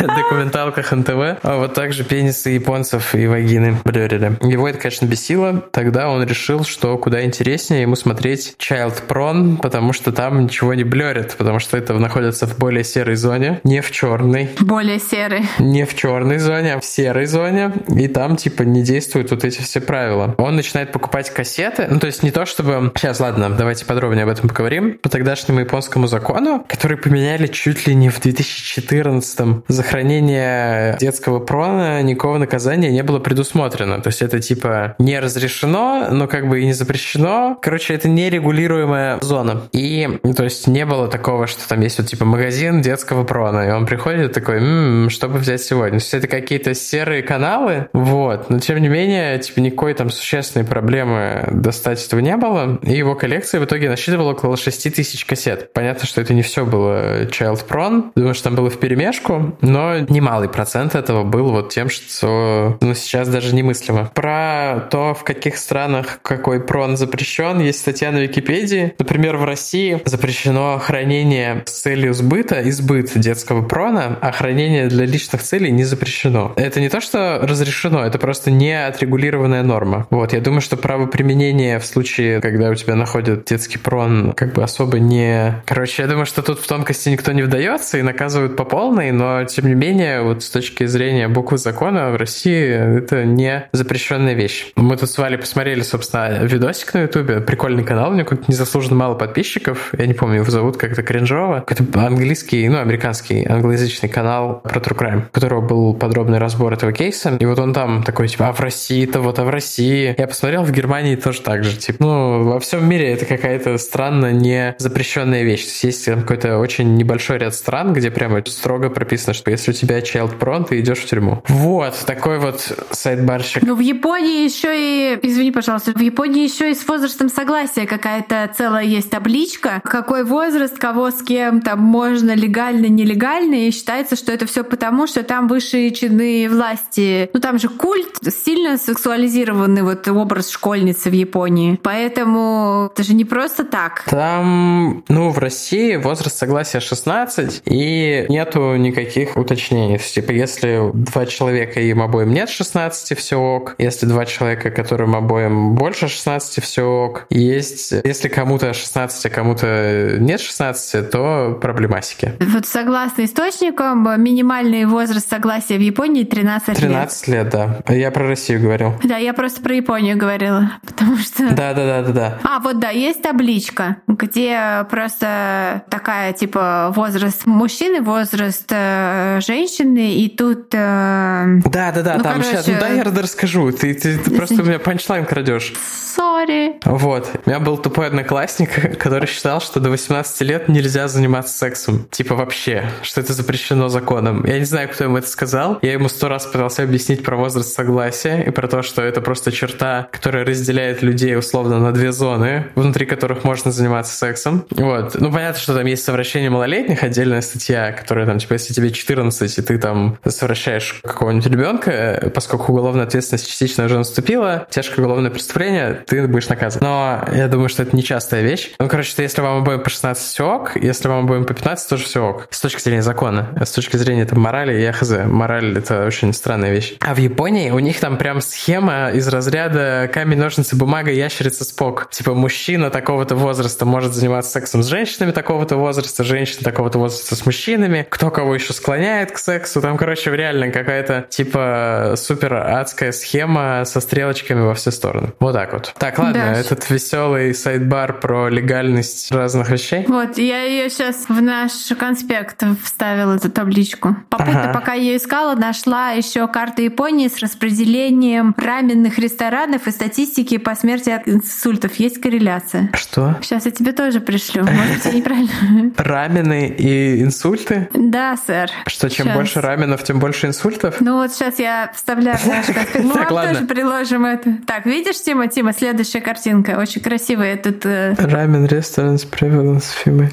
[0.00, 1.38] документалках НТВ.
[1.42, 4.36] А вот также пенисы японцев и вагины блерили.
[4.42, 5.62] Его это, конечно, бесило.
[5.70, 10.84] Тогда он решил, что куда интереснее ему смотреть Child Pron, потому что там ничего не
[10.84, 14.50] блерит, потому что это находится в более серой зоне, не в черной.
[14.60, 15.42] Более серой.
[15.58, 17.72] Не в черной зоне, а в серой зоне.
[17.88, 20.34] И там, типа, не действуют вот эти все правила.
[20.38, 21.86] Он начинает покупать кассеты.
[21.90, 22.92] Ну, то есть не то, чтобы...
[22.96, 24.98] Сейчас, ладно, давайте подробнее об этом поговорим.
[24.98, 32.02] По тогдашнему японскому закону, который поменяли чуть ли не в 2014-м, за хранение детского прона
[32.02, 34.00] никакого наказания не было предусмотрено.
[34.00, 37.58] То есть это, типа, не разрешено, но как бы и не запрещено.
[37.60, 39.62] Короче, это нерегулируемая зона.
[39.72, 43.68] И, ну, то есть не было такого, что там есть вот, типа, магазин детского прона,
[43.68, 45.98] и он приходит такой, м-м, что бы взять сегодня?
[45.98, 48.50] То есть это какие-то серые каналы, вот.
[48.50, 52.78] Но, тем не менее, типа, никакой там существенной проблемы достать этого не было.
[52.82, 55.72] И его коллекция в итоге насчитывала около 6 тысяч кассет.
[55.72, 58.12] Понятно, что это не все было Child Pron.
[58.14, 62.94] Думаю, что там было в перемешку, но немалый процент этого был вот тем, что ну,
[62.94, 64.10] сейчас даже немыслимо.
[64.14, 68.94] Про то, в каких странах какой прон запрещен, есть статья на Википедии.
[68.98, 75.42] Например, в России запрещено хранение с целью сбыта, избыт детского прона, а хранение для личных
[75.42, 76.52] целей не запрещено.
[76.56, 80.06] Это не то, что разрешено, это просто не отрегулированная норма.
[80.10, 84.54] Вот, я думаю, что право применения в случае, когда у тебя находят детский прон, как
[84.54, 85.62] бы особо не...
[85.66, 89.44] Короче, я думаю, что тут в тонкости никто не вдается и наказывают по полной, но
[89.44, 94.72] тем не менее, вот с точки зрения буквы закона в России это не запрещенная вещь.
[94.76, 97.40] Мы тут с Валей посмотрели, собственно, видосик на Ютубе.
[97.40, 99.92] Прикольный канал, у него как незаслуженно мало подписчиков.
[99.96, 101.64] Я не помню, его зовут как-то кринжово.
[101.66, 106.92] Какой-то английский, ну, американский, англоязычный канал про True Crime, у которого был подробный разбор этого
[106.92, 107.36] кейса.
[107.38, 110.14] И вот он там такой, типа, а в России-то вот, а в России.
[110.16, 111.76] Я посмотрел, в Германии тоже так же.
[111.76, 115.64] Типа, ну, во всем мире это какая-то странно не запрещенная вещь.
[115.64, 119.74] То есть есть какой-то очень небольшой ряд стран, где прямо строго прописано, что если у
[119.74, 121.42] тебя child prone, ты идешь в тюрьму.
[121.48, 123.62] Вот, такой вот сайт-барщик.
[123.62, 128.50] Ну, в Японии еще и, извини, пожалуйста, в Японии еще и с возрастом согласия какая-то
[128.56, 134.32] целая есть табличка, какой возраст, кого с кем там можно легально, нелегально, и считается, что
[134.32, 137.30] это все потому, что там высшие чины власти.
[137.32, 141.78] Ну, там же культ, сильно сексуализированный вот образ школьницы в Японии.
[141.82, 144.04] Поэтому это же не просто так.
[144.06, 149.98] Там, ну, в России возраст согласия 16, и нету никаких уточнений.
[149.98, 153.74] Типа, если два человека, им обоим нет 16, все ок.
[153.78, 157.26] Если два человека, которым обоим больше 16 все ок.
[157.30, 162.34] Есть, если кому-то 16, а кому-то нет 16, то проблемасики.
[162.40, 166.78] Вот согласно источникам, минимальный возраст согласия в Японии 13 лет.
[166.78, 167.80] 13 лет, да.
[167.88, 168.94] Я про Россию говорил.
[169.02, 171.50] Да, я просто про Японию говорила, потому что...
[171.50, 172.38] Да, да, да, да, да.
[172.44, 180.28] А, вот да, есть табличка, где просто такая, типа, возраст мужчины, возраст э, женщины, и
[180.28, 180.74] тут...
[180.74, 182.50] Э, да, да, да, ну, там короче...
[182.50, 182.66] сейчас...
[182.66, 183.72] Ну да, я расскажу.
[183.72, 185.53] Ты, ты, ты просто у меня punchline крадешь.
[185.60, 186.74] Sorry.
[186.84, 187.30] Вот.
[187.44, 192.06] У меня был тупой одноклассник, который считал, что до 18 лет нельзя заниматься сексом.
[192.10, 194.44] Типа вообще, что это запрещено законом.
[194.44, 195.78] Я не знаю, кто ему это сказал.
[195.82, 199.52] Я ему сто раз пытался объяснить про возраст согласия и про то, что это просто
[199.52, 204.64] черта, которая разделяет людей условно на две зоны, внутри которых можно заниматься сексом.
[204.70, 205.14] Вот.
[205.18, 209.58] Ну, понятно, что там есть совращение малолетних, отдельная статья, которая там, типа, если тебе 14,
[209.58, 216.02] и ты там совращаешь какого-нибудь ребенка, поскольку уголовная ответственность частично уже наступила, тяжкое уголовное преступление,
[216.06, 216.80] ты будешь наказан.
[216.82, 218.72] Но я думаю, что это нечастая вещь.
[218.78, 221.88] Ну, короче, что если вам обоим по 16 все ок, если вам обоим по 15,
[221.88, 222.48] тоже все ок.
[222.50, 223.48] С точки зрения закона.
[223.56, 225.12] А с точки зрения там, морали, я хз.
[225.26, 226.94] Мораль— это очень странная вещь.
[227.00, 232.08] А в Японии у них там прям схема из разряда камень, ножницы, бумага, ящерица, спок.
[232.10, 237.46] Типа мужчина такого-то возраста может заниматься сексом с женщинами такого-то возраста, женщина такого-то возраста с
[237.46, 239.80] мужчинами, кто кого еще склоняет к сексу.
[239.80, 245.33] Там, короче, реально какая-то типа супер адская схема со стрелочками во все стороны.
[245.40, 245.94] Вот так вот.
[245.98, 246.52] Так, ладно, да.
[246.52, 250.04] этот веселый сайт-бар про легальность разных вещей.
[250.08, 254.16] Вот, я ее сейчас в наш конспект вставила, эту табличку.
[254.30, 254.72] Попутно, ага.
[254.72, 260.74] пока я ее искала, нашла еще карту Японии с распределением раменных ресторанов и статистики по
[260.74, 261.94] смерти от инсультов.
[261.96, 262.90] Есть корреляция.
[262.94, 263.36] Что?
[263.42, 264.64] Сейчас я тебе тоже пришлю.
[264.64, 265.92] Может быть, я неправильно.
[265.96, 267.88] Рамены и инсульты?
[267.92, 268.70] Да, сэр.
[268.86, 269.36] Что, чем сейчас.
[269.36, 270.96] больше раменов, тем больше инсультов?
[271.00, 273.04] Ну вот сейчас я вставляю в наш конспект.
[273.04, 274.58] Мы вам тоже приложим это.
[274.66, 276.78] Так, видишь, Тима, Тима, следующая картинка.
[276.78, 277.86] Очень красивый этот...
[277.86, 280.30] Э, Рамен Restaurants Prevalence Female.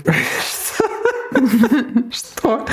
[2.12, 2.66] Что?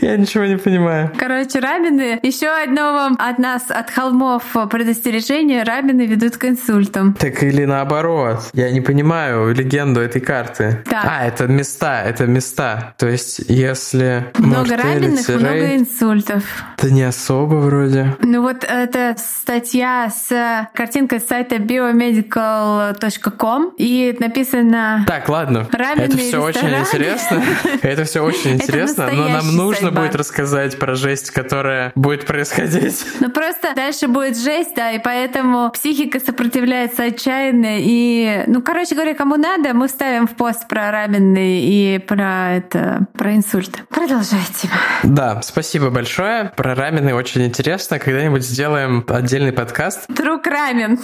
[0.00, 1.10] Я ничего не понимаю.
[1.18, 2.20] Короче, рабины.
[2.22, 5.64] Еще одно вам от нас, от холмов предостережение.
[5.64, 7.14] Рабины ведут к инсультам.
[7.14, 8.50] Так или наоборот.
[8.52, 10.82] Я не понимаю легенду этой карты.
[10.88, 11.04] Так.
[11.04, 12.94] А, это места, это места.
[12.98, 14.26] То есть, если...
[14.38, 16.44] Много рабиных, много инсультов.
[16.80, 18.16] Да не особо вроде.
[18.20, 25.04] Ну вот это статья с картинкой с сайта biomedical.com и написано...
[25.06, 25.68] Так, ладно.
[25.72, 27.42] Это все очень интересно.
[27.82, 33.04] Это все очень интересно, но нам нужно будет рассказать про жесть, которая будет происходить.
[33.20, 37.78] Ну просто дальше будет жесть, да, и поэтому психика сопротивляется отчаянно.
[37.78, 43.06] И, ну, короче говоря, кому надо, мы ставим в пост про раменный и про это,
[43.16, 43.82] про инсульт.
[43.88, 44.68] Продолжайте.
[45.02, 46.52] Да, спасибо большое.
[46.56, 47.98] Про раменный очень интересно.
[47.98, 50.06] Когда-нибудь сделаем отдельный подкаст.
[50.14, 50.98] Трук рамен.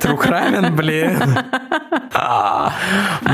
[0.00, 1.18] Трук рамен, блин.
[2.18, 2.72] А,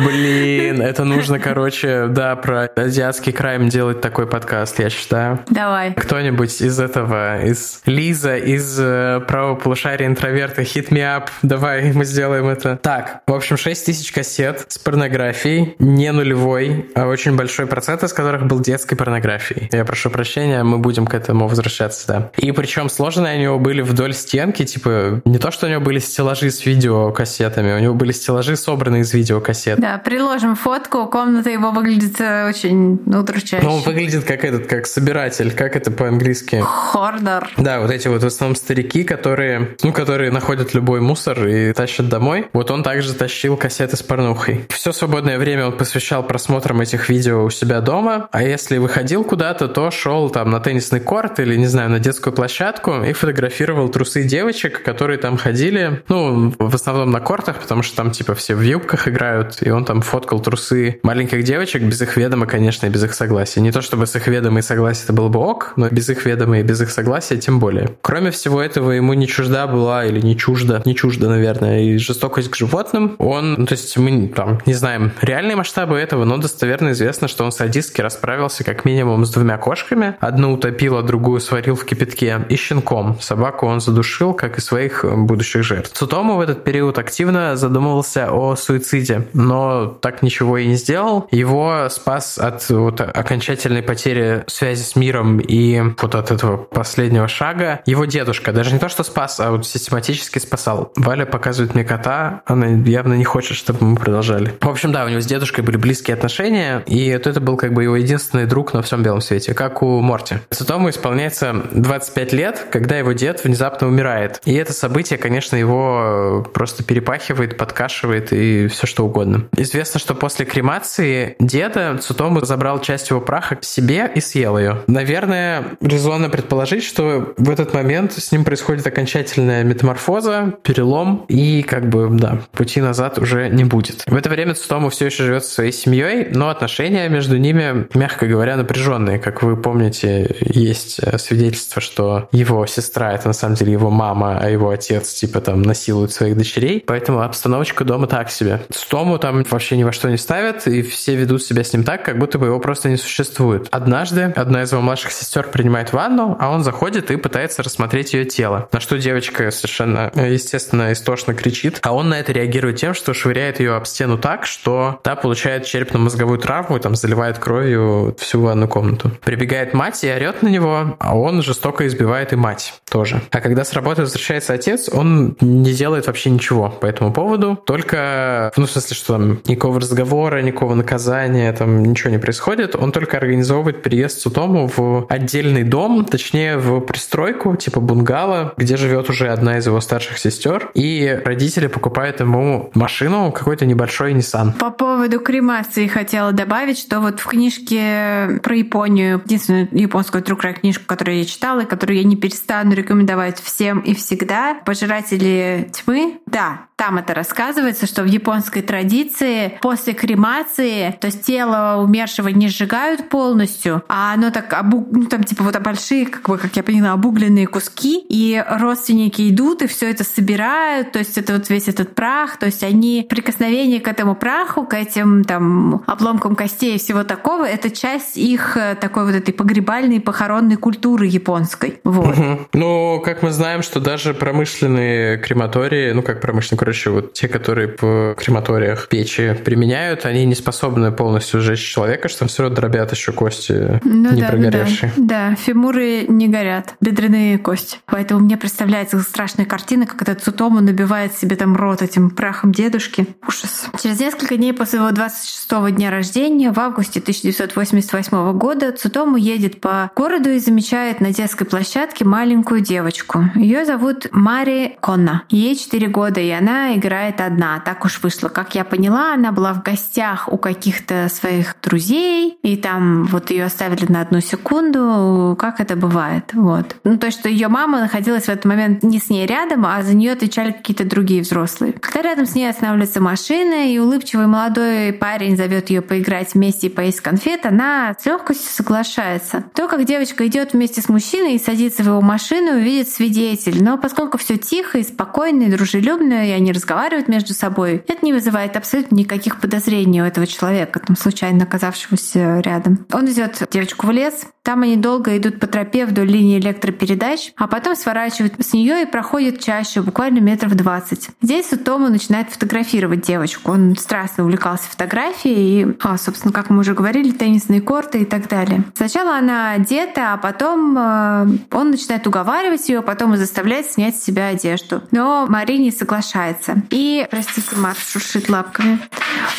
[0.04, 5.40] блин, это нужно, короче, да, про азиатский крайм делать такой подкаст, я считаю.
[5.48, 5.94] Давай.
[5.94, 12.48] Кто-нибудь из этого, из Лиза, из э, правополушария интроверта, hit me up, давай мы сделаем
[12.48, 12.78] это.
[12.82, 18.12] Так, в общем, 6 тысяч кассет с порнографией, не нулевой, а очень большой процент из
[18.12, 19.68] которых был детской порнографией.
[19.72, 22.30] Я прошу прощения, мы будем к этому возвращаться, да.
[22.36, 25.98] И причем сложные у него были вдоль стенки, типа, не то, что у него были
[25.98, 29.78] стеллажи с видеокассетами, у него были стеллажи, собранные из видеокассет.
[29.80, 33.66] Да, приложим фотку, комната его выглядит э, очень удручающе.
[33.66, 36.60] Ну, он выглядит как этот, как собиратель, как это по-английски?
[36.62, 37.48] Хордер.
[37.56, 42.08] Да, вот эти вот в основном старики, которые, ну, которые находят любой мусор и тащат
[42.08, 42.48] домой.
[42.52, 44.66] Вот он также тащил кассеты с порнухой.
[44.68, 49.68] Все свободное время он посвящал просмотрам этих видео у себя дома, а если выходил куда-то,
[49.68, 54.24] то шел там на теннисный корт или, не знаю, на детскую площадку и фотографировал трусы
[54.24, 58.60] девочек, которые там ходили, ну, в основном на кортах, потому что там, типа, все в
[58.60, 63.04] юбках играют, и он там фоткал трусы маленьких девочек без их ведома, конечно, и без
[63.04, 63.60] их согласия.
[63.60, 66.24] Не то чтобы с их ведома и согласия это было бы ок, но без их
[66.26, 67.90] ведома и без их согласия тем более.
[68.02, 72.50] Кроме всего этого, ему не чужда была, или не чужда, не чужда, наверное, и жестокость
[72.50, 73.16] к животным.
[73.18, 77.44] Он, ну, то есть мы там не знаем реальные масштабы этого, но достоверно известно, что
[77.44, 80.16] он садистски расправился как минимум с двумя кошками.
[80.20, 82.44] Одну утопил, а другую сварил в кипятке.
[82.48, 83.18] И щенком.
[83.20, 85.92] Собаку он задушил, как и своих будущих жертв.
[85.92, 91.26] Цутому в этот период активно задумывался о суициде, но так ничего и не сделал.
[91.30, 97.80] Его спас от вот окончательной потери связи с миром и вот от этого последнего шага
[97.86, 98.52] его дедушка.
[98.52, 100.92] Даже не то, что спас, а вот систематически спасал.
[100.96, 104.54] Валя показывает мне кота, она явно не хочет, чтобы мы продолжали.
[104.60, 107.72] В общем, да, у него с дедушкой были близкие отношения, и вот это был как
[107.72, 110.36] бы его единственный друг на всем белом свете, как у Морти.
[110.50, 114.40] Цитому исполняется 25 лет, когда его дед внезапно умирает.
[114.44, 119.48] И это событие, конечно, его просто перепахивает, подкашивает и все что угодно.
[119.56, 124.82] Известно, что после кремации деда Цутому забрал часть его праха к себе и съел ее.
[124.86, 131.88] Наверное, резонно предположить, что в этот момент с ним происходит окончательная метаморфоза, перелом, и как
[131.88, 134.04] бы, да, пути назад уже не будет.
[134.06, 138.26] В это время Цутому все еще живет со своей семьей, но отношения между ними, мягко
[138.26, 139.18] говоря, напряженные.
[139.18, 144.50] Как вы помните, есть свидетельство, что его сестра— это на самом деле его мама, а
[144.50, 146.84] его отец типа там насилует своих дочерей.
[146.86, 148.60] Поэтому обстановочка дома так себе.
[148.70, 152.01] Цутому там вообще ни во что не ставят, и все ведут себя с ним так,
[152.04, 153.68] как будто бы его просто не существует.
[153.70, 158.24] Однажды одна из его младших сестер принимает ванну, а он заходит и пытается рассмотреть ее
[158.24, 158.68] тело.
[158.72, 163.60] На что девочка совершенно, естественно, истошно кричит, а он на это реагирует тем, что швыряет
[163.60, 168.68] ее об стену так, что та получает черепно-мозговую травму и там заливает кровью всю ванную
[168.68, 169.10] комнату.
[169.24, 173.22] Прибегает мать и орет на него, а он жестоко избивает и мать тоже.
[173.30, 178.52] А когда с работы возвращается отец, он не делает вообще ничего по этому поводу, только,
[178.56, 183.16] ну, в смысле, что там никакого разговора, никакого наказания, там ничего не происходит, он только
[183.16, 189.58] организовывает переезд Сутому в отдельный дом, точнее, в пристройку, типа бунгало, где живет уже одна
[189.58, 194.52] из его старших сестер, и родители покупают ему машину, какой-то небольшой Nissan.
[194.58, 200.84] По поводу кремации хотела добавить, что вот в книжке про Японию, единственную японскую true книжку,
[200.86, 206.66] которую я читала, и которую я не перестану рекомендовать всем и всегда, «Пожиратели тьмы», да,
[206.76, 213.08] там это рассказывается, что в японской традиции после кремации, то есть тело умершего не сжигают
[213.08, 214.86] полностью, а оно так, обу...
[214.90, 219.62] ну там типа вот большие, как бы, как я поняла, обугленные куски, и родственники идут
[219.62, 223.80] и все это собирают, то есть это вот весь этот прах, то есть они прикосновение
[223.80, 228.74] к этому праху, к этим там обломкам костей и всего такого, это часть их э,
[228.74, 231.80] такой вот этой погребальной похоронной культуры японской.
[231.84, 232.18] Вот.
[232.18, 232.38] Угу.
[232.52, 237.74] Ну, как мы знаем, что даже промышленные крематории, ну как промышленные, короче, вот те, которые
[237.80, 243.12] в крематориях печи применяют, они не способны полностью сжечь человека, что все равно дробят еще
[243.12, 244.92] кости ну, не да, прогоревшие.
[244.96, 247.78] Да, да, фемуры не горят, бедренные кости.
[247.86, 253.06] Поэтому мне представляется страшная картина, как этот Цутому набивает себе там рот этим прахом дедушки.
[253.26, 253.66] Ужас.
[253.82, 259.90] Через несколько дней после его 26-го дня рождения, в августе 1988 года, Цутому едет по
[259.96, 263.24] городу и замечает на детской площадке маленькую девочку.
[263.34, 265.22] Ее зовут Мари Конна.
[265.30, 267.60] Ей 4 года, и она играет одна.
[267.60, 268.28] Так уж вышло.
[268.28, 273.44] Как я поняла, она была в гостях у каких-то своих друзей, и там вот ее
[273.44, 276.24] оставили на одну секунду, как это бывает.
[276.32, 276.76] Вот.
[276.84, 279.94] Ну, то, что ее мама находилась в этот момент не с ней рядом, а за
[279.94, 281.72] нее отвечали какие-то другие взрослые.
[281.74, 286.70] Когда рядом с ней останавливается машина, и улыбчивый молодой парень зовет ее поиграть вместе и
[286.70, 289.44] поесть конфет, она с легкостью соглашается.
[289.54, 293.62] То, как девочка идет вместе с мужчиной и садится в его машину, увидит свидетель.
[293.62, 298.12] Но поскольку все тихо и спокойно, и дружелюбно, и они разговаривают между собой, это не
[298.12, 302.86] вызывает абсолютно никаких подозрений у этого человека, там, случайно оказавшегося рядом.
[302.92, 307.46] Он везет девочку в лес, там они долго идут по тропе вдоль линии электропередач, а
[307.46, 311.10] потом сворачивают с нее и проходят чаще, буквально метров 20.
[311.20, 313.52] Здесь Тома начинает фотографировать девочку.
[313.52, 318.28] Он страстно увлекался фотографией и, а, собственно, как мы уже говорили, теннисные корты и так
[318.28, 318.64] далее.
[318.74, 324.02] Сначала она одета, а потом э, он начинает уговаривать ее, потом и заставляет снять с
[324.02, 324.82] себя одежду.
[324.90, 326.62] Но Мари не соглашается.
[326.70, 328.80] И, простите, Марш шуршит лапками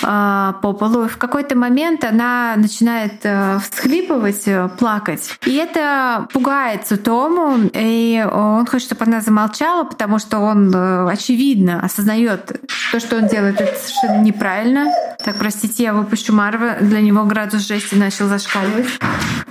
[0.01, 1.07] э, по полу.
[1.07, 4.43] В какой-то момент она начинает э, всхлипывать,
[4.77, 5.39] плакать, плакать.
[5.45, 11.81] И это пугает Цутому, и он хочет, чтобы она замолчала, потому что он э, очевидно
[11.81, 12.61] осознает
[12.91, 14.91] то, что он делает, это совершенно неправильно.
[15.23, 16.77] Так, простите, я выпущу Марва.
[16.79, 18.87] Для него градус жести начал зашкаливать.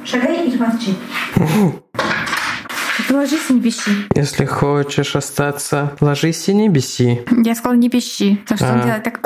[0.05, 0.97] Шагай и молчи.
[3.13, 3.91] Ложись и не беси.
[4.15, 7.21] Если хочешь остаться, ложись и не беси.
[7.45, 8.73] Я сказала не беси, потому что а.
[8.73, 9.21] он делает так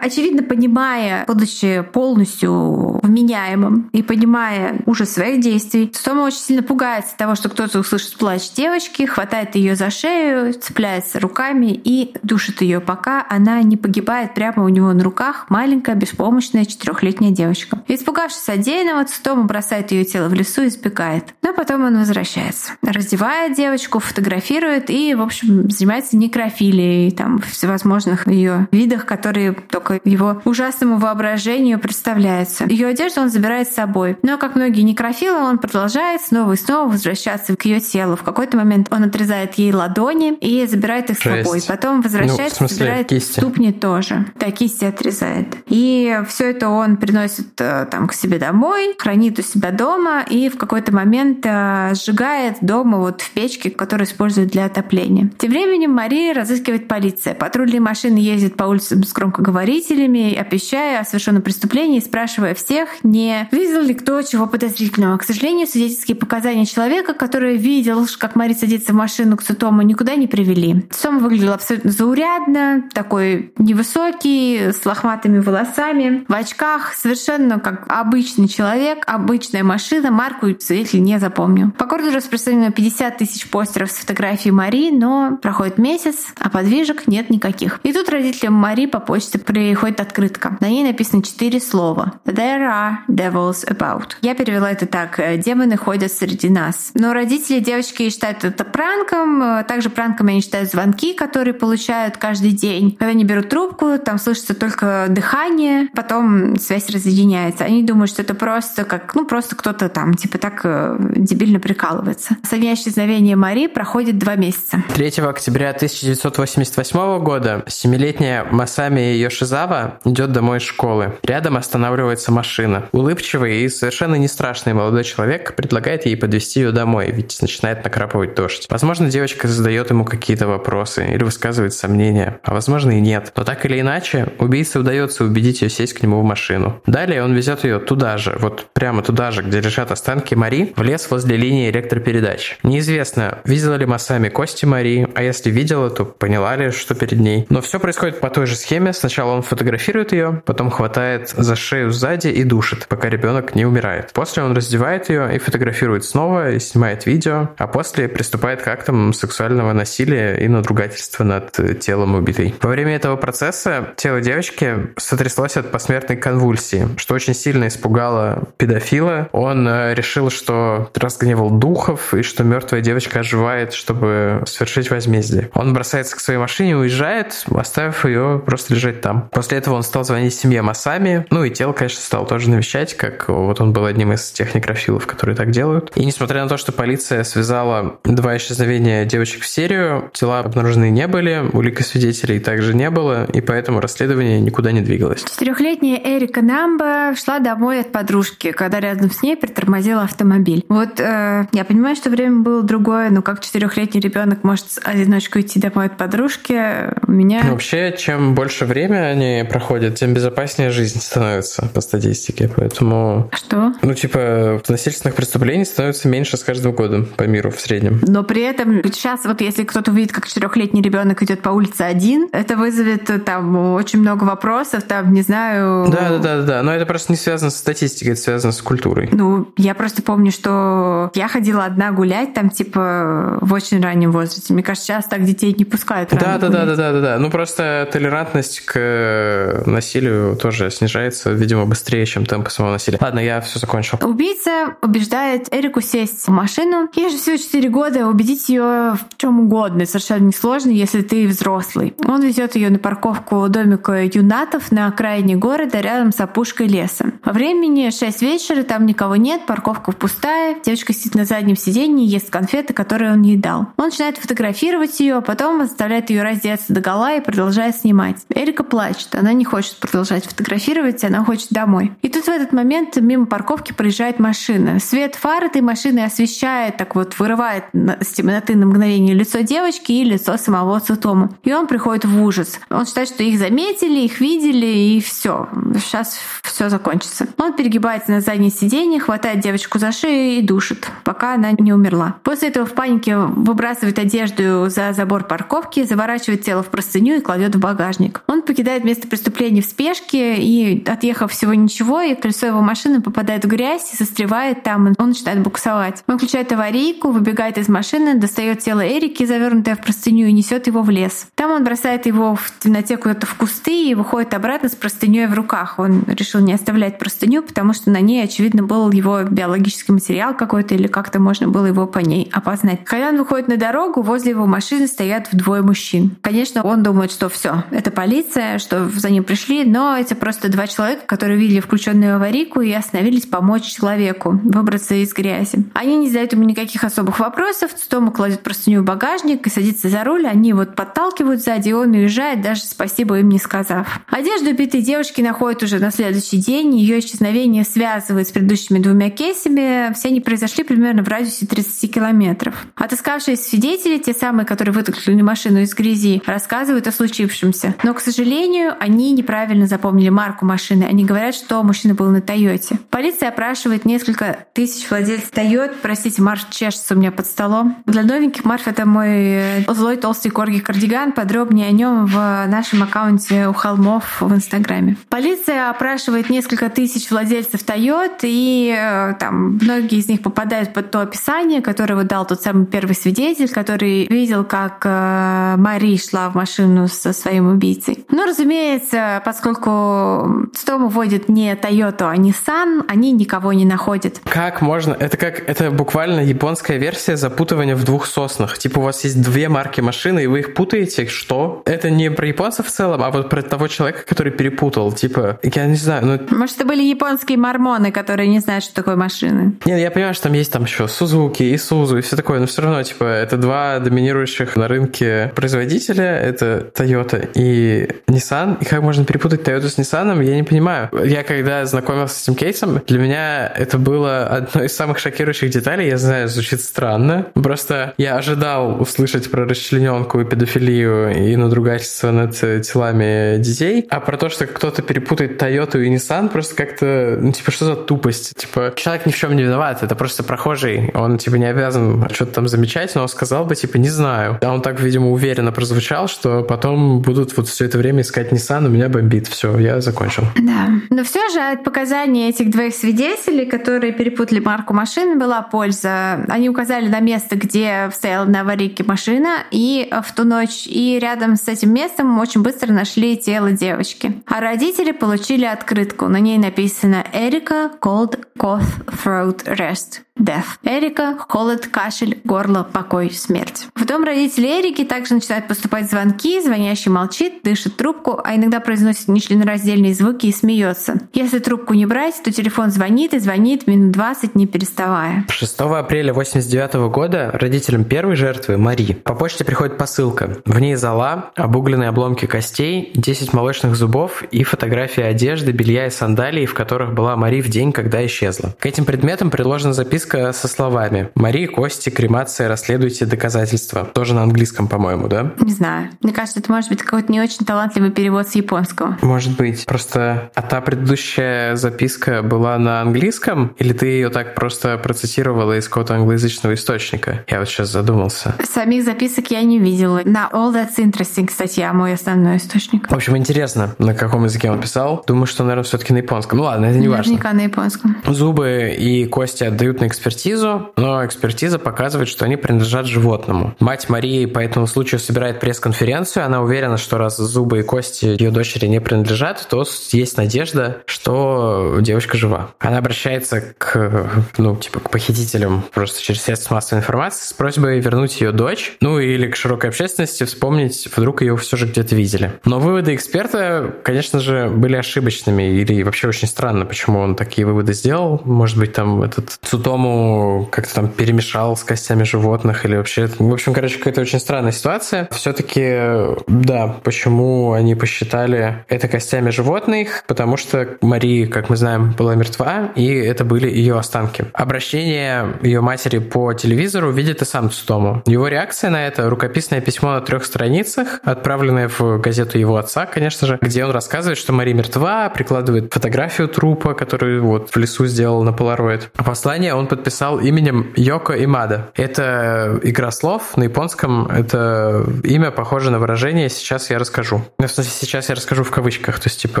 [0.00, 7.34] Очевидно, понимая, будучи полностью вменяемым и понимая ужас своих действий, Стома очень сильно пугается того,
[7.34, 13.26] что кто-то услышит плач девочки, хватает ее за шею, цепляется руками и душит ее, пока
[13.28, 17.82] она не погибает прямо у него на руках маленькая беспомощная четырехлетняя девочка.
[17.88, 21.34] Испугавшись содеянного, Стома бросает ее тело в лесу и сбегает.
[21.42, 22.45] Но потом он возвращается.
[22.82, 30.40] Раздевает девочку, фотографирует и, в общем, занимается некрофилией, там, всевозможных ее видах, которые только его
[30.44, 32.64] ужасному воображению представляются.
[32.64, 34.16] Ее одежду он забирает с собой.
[34.22, 38.16] Но, как многие некрофилы, он продолжает снова и снова возвращаться к ее телу.
[38.16, 41.60] В какой-то момент он отрезает ей ладони и забирает их с собой.
[41.66, 43.40] Потом возвращается, ну, смысле, забирает кисти.
[43.40, 44.26] ступни тоже.
[44.38, 45.56] Да, кисти отрезает.
[45.66, 50.48] И все это он приносит э, там к себе домой, хранит у себя дома и
[50.48, 51.92] в какой-то момент э,
[52.36, 55.30] сжигает дома вот в печке, которую используют для отопления.
[55.38, 57.34] Тем временем Мария разыскивает полиция.
[57.34, 63.82] Патрульные машины ездят по улицам с громкоговорителями, оповещая о совершенном преступлении, спрашивая всех, не видел
[63.82, 65.18] ли кто чего подозрительного.
[65.18, 70.14] К сожалению, свидетельские показания человека, который видел, как Мария садится в машину к Сутому, никуда
[70.14, 70.86] не привели.
[70.90, 79.04] Сом выглядел абсолютно заурядно, такой невысокий, с лохматыми волосами, в очках, совершенно как обычный человек,
[79.06, 81.70] обычная машина, марку свидетель не запомнил.
[81.72, 87.30] По городу распространено 50 тысяч постеров с фотографией Марии, но проходит месяц, а подвижек нет
[87.30, 87.80] никаких.
[87.82, 90.56] И тут родителям Мари по почте приходит открытка.
[90.60, 92.14] На ней написано четыре слова.
[92.24, 94.12] There are devils about.
[94.22, 95.20] Я перевела это так.
[95.38, 96.90] Демоны ходят среди нас.
[96.94, 99.64] Но родители девочки считают это пранком.
[99.64, 102.96] Также пранком они считают звонки, которые получают каждый день.
[102.98, 107.64] Когда они берут трубку, там слышится только дыхание, потом связь разъединяется.
[107.64, 112.05] Они думают, что это просто как, ну, просто кто-то там, типа так э, дебильно прикалывается.
[112.48, 114.82] Со дня исчезновения Мари проходит два месяца.
[114.94, 121.14] 3 октября 1988 года семилетняя Масами Йошизава идет домой из школы.
[121.22, 122.88] Рядом останавливается машина.
[122.92, 128.34] Улыбчивый и совершенно не страшный молодой человек предлагает ей подвести ее домой, ведь начинает накрапывать
[128.34, 128.66] дождь.
[128.70, 133.32] Возможно, девочка задает ему какие-то вопросы или высказывает сомнения, а возможно и нет.
[133.36, 136.80] Но так или иначе, убийце удается убедить ее сесть к нему в машину.
[136.86, 140.82] Далее он везет ее туда же, вот прямо туда же, где лежат останки Мари, в
[140.82, 142.58] лес возле линии электропередач.
[142.62, 147.46] Неизвестно, видела ли Масами кости Мари, а если видела, то поняла ли, что перед ней.
[147.48, 148.92] Но все происходит по той же схеме.
[148.92, 154.12] Сначала он фотографирует ее, потом хватает за шею сзади и душит, пока ребенок не умирает.
[154.12, 159.12] После он раздевает ее и фотографирует снова, и снимает видео, а после приступает к актам
[159.12, 162.54] сексуального насилия и надругательства над телом убитой.
[162.60, 169.28] Во время этого процесса тело девочки сотряслось от посмертной конвульсии, что очень сильно испугало педофила.
[169.32, 171.50] Он э, решил, что разгневал
[171.86, 175.50] духов и что мертвая девочка оживает, чтобы совершить возмездие.
[175.54, 179.28] Он бросается к своей машине, уезжает, оставив ее просто лежать там.
[179.32, 183.28] После этого он стал звонить семье Масами, ну и тело, конечно, стал тоже навещать, как
[183.28, 185.92] вот он был одним из тех некрофилов, которые так делают.
[185.94, 191.06] И несмотря на то, что полиция связала два исчезновения девочек в серию, тела обнаружены не
[191.06, 195.24] были, улик и свидетелей также не было, и поэтому расследование никуда не двигалось.
[195.24, 200.64] Четырехлетняя Эрика Намба шла домой от подружки, когда рядом с ней притормозил автомобиль.
[200.68, 205.58] Вот э, я понимаю, что время было другое, но как четырехлетний ребенок может одиночку идти
[205.60, 207.40] домой от подружки, у меня...
[207.44, 213.30] Ну, вообще, чем больше время они проходят, тем безопаснее жизнь становится по статистике, поэтому...
[213.32, 213.74] Что?
[213.82, 218.00] Ну, типа, насильственных преступлений становится меньше с каждым годом по миру в среднем.
[218.06, 222.28] Но при этом сейчас вот если кто-то увидит, как четырехлетний ребенок идет по улице один,
[222.32, 225.90] это вызовет э, там очень много вопросов, там, не знаю...
[225.90, 229.08] Да, да, да, да, но это просто не связано с статистикой, это связано с культурой.
[229.12, 234.52] Ну, я просто помню, что я ходила одна гулять там, типа, в очень раннем возрасте.
[234.52, 236.10] Мне кажется, сейчас так детей не пускают.
[236.10, 237.18] Да, да, да, да, да, да, да.
[237.18, 242.98] Ну, просто толерантность к насилию тоже снижается, видимо, быстрее, чем темпы самого насилия.
[243.00, 243.98] Ладно, я все закончил.
[244.02, 246.88] Убийца убеждает Эрику сесть в машину.
[246.94, 249.84] Ей же всего 4 года, убедить ее в чем угодно.
[249.86, 251.94] Совершенно несложно, если ты взрослый.
[252.06, 257.12] Он везет ее на парковку домика юнатов на окраине города рядом с опушкой леса.
[257.24, 260.56] Во времени 6 вечера, там никого нет, парковка пустая.
[260.64, 263.66] Девочка сидит на заднем сиденье, ест конфеты, которые он ей дал.
[263.76, 268.16] Он начинает фотографировать ее, а потом заставляет ее раздеться до гола и продолжает снимать.
[268.34, 271.92] Эрика плачет, она не хочет продолжать фотографировать, она хочет домой.
[272.02, 274.78] И тут в этот момент мимо парковки проезжает машина.
[274.80, 280.04] Свет фар этой машины освещает, так вот вырывает с темноты на мгновение лицо девочки и
[280.04, 281.30] лицо самого Цутома.
[281.44, 282.60] И он приходит в ужас.
[282.70, 285.48] Он считает, что их заметили, их видели, и все.
[285.74, 287.26] Сейчас все закончится.
[287.38, 292.16] Он перегибается на заднее сиденье, хватает девочку за шею и душит, пока она не умерла.
[292.22, 297.54] После этого в панике выбрасывает одежду за забор парковки, заворачивает тело в простыню и кладет
[297.54, 298.22] в багажник.
[298.26, 303.44] Он покидает место преступления в спешке и, отъехав всего ничего, и колесо его машины попадает
[303.44, 306.02] в грязь и застревает там, и он начинает буксовать.
[306.06, 310.82] Он включает аварийку, выбегает из машины, достает тело Эрики, завернутое в простыню, и несет его
[310.82, 311.28] в лес.
[311.34, 315.34] Там он бросает его в темноте куда-то в кусты и выходит обратно с простыней в
[315.34, 315.78] руках.
[315.78, 320.74] Он решил не оставлять простыню, потому что на ней, очевидно, был его биологический материал какой-то
[320.74, 322.80] или как-то можно было его по ней опознать.
[322.92, 326.16] Он выходит на дорогу, возле его машины стоят вдвое мужчин.
[326.22, 330.68] Конечно, он думает, что все, это полиция, что за ним пришли, но это просто два
[330.68, 335.64] человека, которые видели включенную аварийку и остановились помочь человеку выбраться из грязи.
[335.74, 340.04] Они не задают ему никаких особых вопросов, Стома кладет простыню в багажник и садится за
[340.04, 344.00] руль, они вот подталкивают сзади, и он уезжает, даже спасибо им не сказав.
[344.08, 349.92] Одежду убитой девушки находят уже на следующий день, ее исчезновение связывает с предыдущими двумя кейсами,
[349.94, 352.66] все они произошли примерно в радиусе 30 километров.
[352.74, 357.74] Отыскавшиеся свидетели, те самые, которые вытолкнули машину из грязи, рассказывают о случившемся.
[357.82, 360.84] Но, к сожалению, они неправильно запомнили марку машины.
[360.84, 362.78] Они говорят, что мужчина был на Тойоте.
[362.90, 365.76] Полиция опрашивает несколько тысяч владельцев Тойот.
[365.80, 367.76] Простите, Марф чешется у меня под столом.
[367.86, 371.12] Для новеньких Марф— это мой э, злой толстый корги кардиган.
[371.12, 374.96] Подробнее о нем в нашем аккаунте у холмов в Инстаграме.
[375.08, 381.05] Полиция опрашивает несколько тысяч владельцев Тойот, и э, там многие из них попадают под то
[381.06, 386.34] описание, которое вот дал тот самый первый свидетель, который видел, как э, Мари шла в
[386.34, 388.04] машину со своим убийцей.
[388.10, 394.20] Но, разумеется, поскольку Стому водит не Toyota, а Nissan, они никого не находят.
[394.24, 394.92] Как можно?
[394.92, 398.58] Это как это буквально японская версия запутывания в двух соснах.
[398.58, 401.06] Типа у вас есть две марки машины, и вы их путаете.
[401.06, 401.62] Что?
[401.64, 404.92] Это не про японцев в целом, а вот про того человека, который перепутал.
[404.92, 406.36] Типа, я не знаю, ну...
[406.36, 409.56] Может, это были японские мормоны, которые не знают, что такое машины?
[409.64, 412.46] Нет, я понимаю, что там есть там еще Сузуки, и Сузу, и все такое, но
[412.46, 418.80] все равно, типа, это два доминирующих на рынке производителя, это Toyota и Nissan, и как
[418.80, 420.88] можно перепутать Toyota с Nissan, я не понимаю.
[421.04, 425.86] Я когда знакомился с этим кейсом, для меня это было одной из самых шокирующих деталей,
[425.88, 432.34] я знаю, звучит странно, просто я ожидал услышать про расчлененку и педофилию и надругательство над
[432.62, 437.50] телами детей, а про то, что кто-то перепутает Toyota и Nissan, просто как-то, ну, типа,
[437.50, 438.34] что за тупость?
[438.34, 442.32] Типа, человек ни в чем не виноват, это просто прохожий, он, типа, не обязан что-то
[442.32, 444.38] там замечать, но он сказал бы, типа, не знаю.
[444.42, 448.66] А он так, видимо, уверенно прозвучал, что потом будут вот все это время искать Nissan,
[448.66, 449.28] у меня бомбит.
[449.28, 450.24] Все, я закончил.
[450.36, 450.68] Да.
[450.90, 456.24] Но все же от показаний этих двоих свидетелей, которые перепутали марку машины, была польза.
[456.28, 461.36] Они указали на место, где стояла на аварийке машина, и в ту ночь, и рядом
[461.36, 464.22] с этим местом очень быстро нашли тело девочки.
[464.26, 466.08] А родители получили открытку.
[466.08, 470.02] На ней написано «Эрика Cold Cough Throat Rest».
[470.18, 470.58] Death.
[470.76, 473.66] Эрика, холод, кашель, горло, покой, смерть.
[473.74, 479.08] В дом родителей Эрики также начинают поступать звонки, звонящий молчит, дышит трубку, а иногда произносит
[479.08, 481.00] нечленораздельные звуки и смеется.
[481.14, 485.24] Если трубку не брать, то телефон звонит и звонит минут 20, не переставая.
[485.30, 490.36] 6 апреля 89 года родителям первой жертвы, Мари, по почте приходит посылка.
[490.44, 496.44] В ней зола, обугленные обломки костей, 10 молочных зубов и фотографии одежды, белья и сандалий,
[496.44, 498.54] в которых была Мари в день, когда исчезла.
[498.58, 500.65] К этим предметам приложена записка со словами
[501.14, 503.84] «Мария, Кости, кремация, расследуйте доказательства».
[503.84, 505.32] Тоже на английском, по-моему, да?
[505.40, 505.90] Не знаю.
[506.02, 508.98] Мне кажется, это может быть какой-то не очень талантливый перевод с японского.
[509.02, 509.64] Может быть.
[509.66, 513.54] Просто, а та предыдущая записка была на английском?
[513.58, 517.24] Или ты ее так просто процитировала из какого-то англоязычного источника?
[517.28, 518.34] Я вот сейчас задумался.
[518.44, 520.00] Самих записок я не видела.
[520.04, 522.90] На All That's Interesting статья мой основной источник.
[522.90, 525.04] В общем, интересно, на каком языке он писал.
[525.06, 526.38] Думаю, что, наверное, все-таки на японском.
[526.38, 527.12] Ну ладно, это не важно.
[527.12, 527.96] Наверняка на японском.
[528.06, 533.54] Зубы и кости отдают на экспертизу, но экспертиза показывает, что они принадлежат животному.
[533.60, 536.24] Мать Марии по этому случаю собирает пресс-конференцию.
[536.24, 541.78] Она уверена, что раз зубы и кости ее дочери не принадлежат, то есть надежда, что
[541.80, 542.50] девочка жива.
[542.58, 548.20] Она обращается к, ну, типа, к похитителям просто через средства массовой информации с просьбой вернуть
[548.20, 552.32] ее дочь, ну или к широкой общественности вспомнить, вдруг ее все же где-то видели.
[552.44, 557.72] Но выводы эксперта, конечно же, были ошибочными или вообще очень странно, почему он такие выводы
[557.72, 558.20] сделал.
[558.24, 563.08] Может быть, там этот Цутому как-то там перемешал с костями животных или вообще...
[563.18, 565.08] В общем, короче, какая-то очень странная ситуация.
[565.10, 570.04] Все-таки, да, почему они посчитали это костями животных?
[570.06, 574.26] Потому что Мария, как мы знаем, была мертва, и это были ее останки.
[574.32, 578.02] Обращение ее матери по телевизору видит и сам Цутому.
[578.06, 583.26] Его реакция на это— рукописное письмо на трех страницах, отправленное в газету его отца, конечно
[583.26, 588.22] же, где он рассказывает, что Мария мертва, прикладывает фотографию трупа, который вот в лесу сделал
[588.22, 588.36] на.
[588.36, 591.70] А послание он подписал именем Йоко Имада.
[591.74, 594.06] Это игра слов на японском.
[594.06, 597.22] Это имя похоже на выражение «сейчас я расскажу.
[597.38, 599.40] Ну, в смысле, сейчас я расскажу в кавычках, то есть, типа,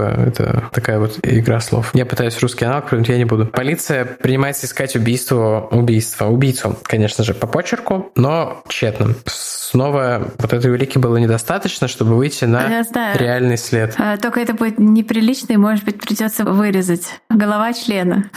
[0.00, 1.90] это такая вот игра слов.
[1.94, 3.46] Я пытаюсь русский аналог придумать, я не буду.
[3.46, 9.16] Полиция принимается искать убийство, убийство, убийцу, конечно же, по почерку, но тщетным.
[9.26, 12.84] Снова вот этой улики было недостаточно, чтобы выйти на
[13.14, 13.94] реальный след.
[13.98, 17.20] А, только это будет неприлично, и, может быть, придется вырезать.
[17.28, 18.30] Голова члена.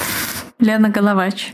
[0.60, 1.54] Лена Головач.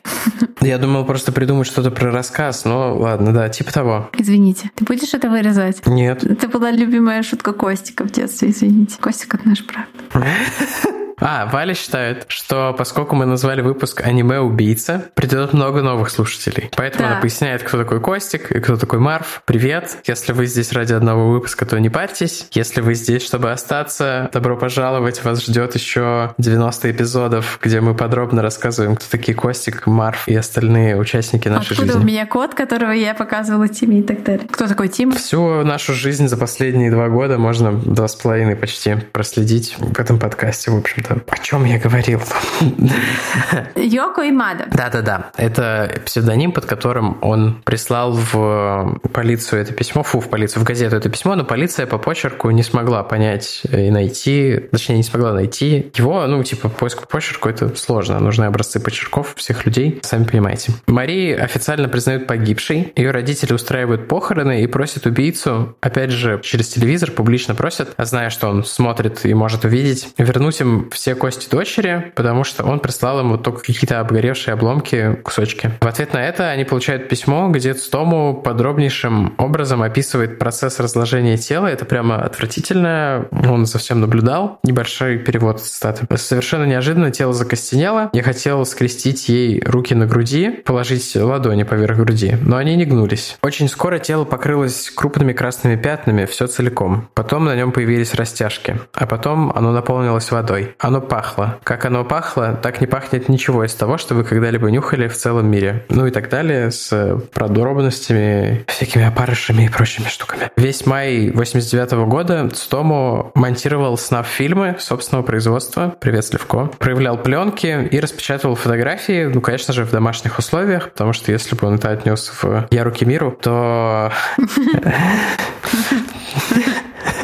[0.61, 4.09] Я думал просто придумать что-то про рассказ, но ладно, да, типа того.
[4.17, 5.85] Извините, ты будешь это вырезать?
[5.85, 6.23] Нет.
[6.23, 8.97] Это была любимая шутка Костика в детстве, извините.
[8.99, 9.87] Костик— это наш брат.
[11.19, 16.69] А, Валя считает, что поскольку мы назвали выпуск «Аниме-убийца», придет много новых слушателей.
[16.75, 17.13] Поэтому да.
[17.13, 19.41] она поясняет, кто такой Костик и кто такой Марф.
[19.45, 19.97] Привет.
[20.05, 22.47] Если вы здесь ради одного выпуска, то не парьтесь.
[22.51, 25.23] Если вы здесь, чтобы остаться, добро пожаловать.
[25.23, 30.97] Вас ждет еще 90 эпизодов, где мы подробно рассказываем, кто такие Костик, Марф и остальные
[30.97, 32.01] участники нашей Откуда жизни.
[32.01, 34.47] у меня код, которого я показывала Тиме и так далее?
[34.51, 35.11] Кто такой Тим?
[35.13, 40.19] Всю нашу жизнь за последние два года можно два с половиной почти проследить в этом
[40.19, 41.23] подкасте, в общем это...
[41.27, 42.21] О чем я говорил?
[43.75, 44.65] Йоко и Мада.
[44.71, 45.31] Да-да-да.
[45.37, 50.95] Это псевдоним, под которым он прислал в полицию это письмо, фу, в полицию, в газету
[50.95, 55.91] это письмо, но полиция по почерку не смогла понять и найти, точнее, не смогла найти
[55.95, 60.73] его, ну, типа, поиск по почерку это сложно, нужны образцы почерков всех людей, сами понимаете.
[60.87, 67.11] Марии официально признают погибшей, ее родители устраивают похороны и просят убийцу, опять же, через телевизор
[67.11, 72.11] публично просят, а зная, что он смотрит и может увидеть, вернуть им все кости дочери,
[72.15, 75.71] потому что он прислал ему только какие-то обгоревшие обломки, кусочки.
[75.81, 81.67] В ответ на это они получают письмо, где Цтому подробнейшим образом описывает процесс разложения тела.
[81.67, 83.27] Это прямо отвратительно.
[83.31, 84.59] Он совсем наблюдал.
[84.63, 86.07] Небольшой перевод цитаты.
[86.17, 88.09] Совершенно неожиданно тело закостенело.
[88.13, 93.37] Я хотел скрестить ей руки на груди, положить ладони поверх груди, но они не гнулись.
[93.43, 97.09] Очень скоро тело покрылось крупными красными пятнами, все целиком.
[97.13, 100.75] Потом на нем появились растяжки, а потом оно наполнилось водой.
[100.85, 101.57] Оно пахло.
[101.63, 105.47] Как оно пахло, так не пахнет ничего из того, что вы когда-либо нюхали в целом
[105.47, 105.83] мире.
[105.89, 110.51] Ну и так далее, с подробностями, всякими опарышами и прочими штуками.
[110.55, 117.99] Весь май 89 -го года Стому монтировал снав-фильмы собственного производства «Привет, Сливко», проявлял пленки и
[117.99, 122.31] распечатывал фотографии, ну, конечно же, в домашних условиях, потому что если бы он это отнес
[122.43, 124.11] в «Я руки миру», то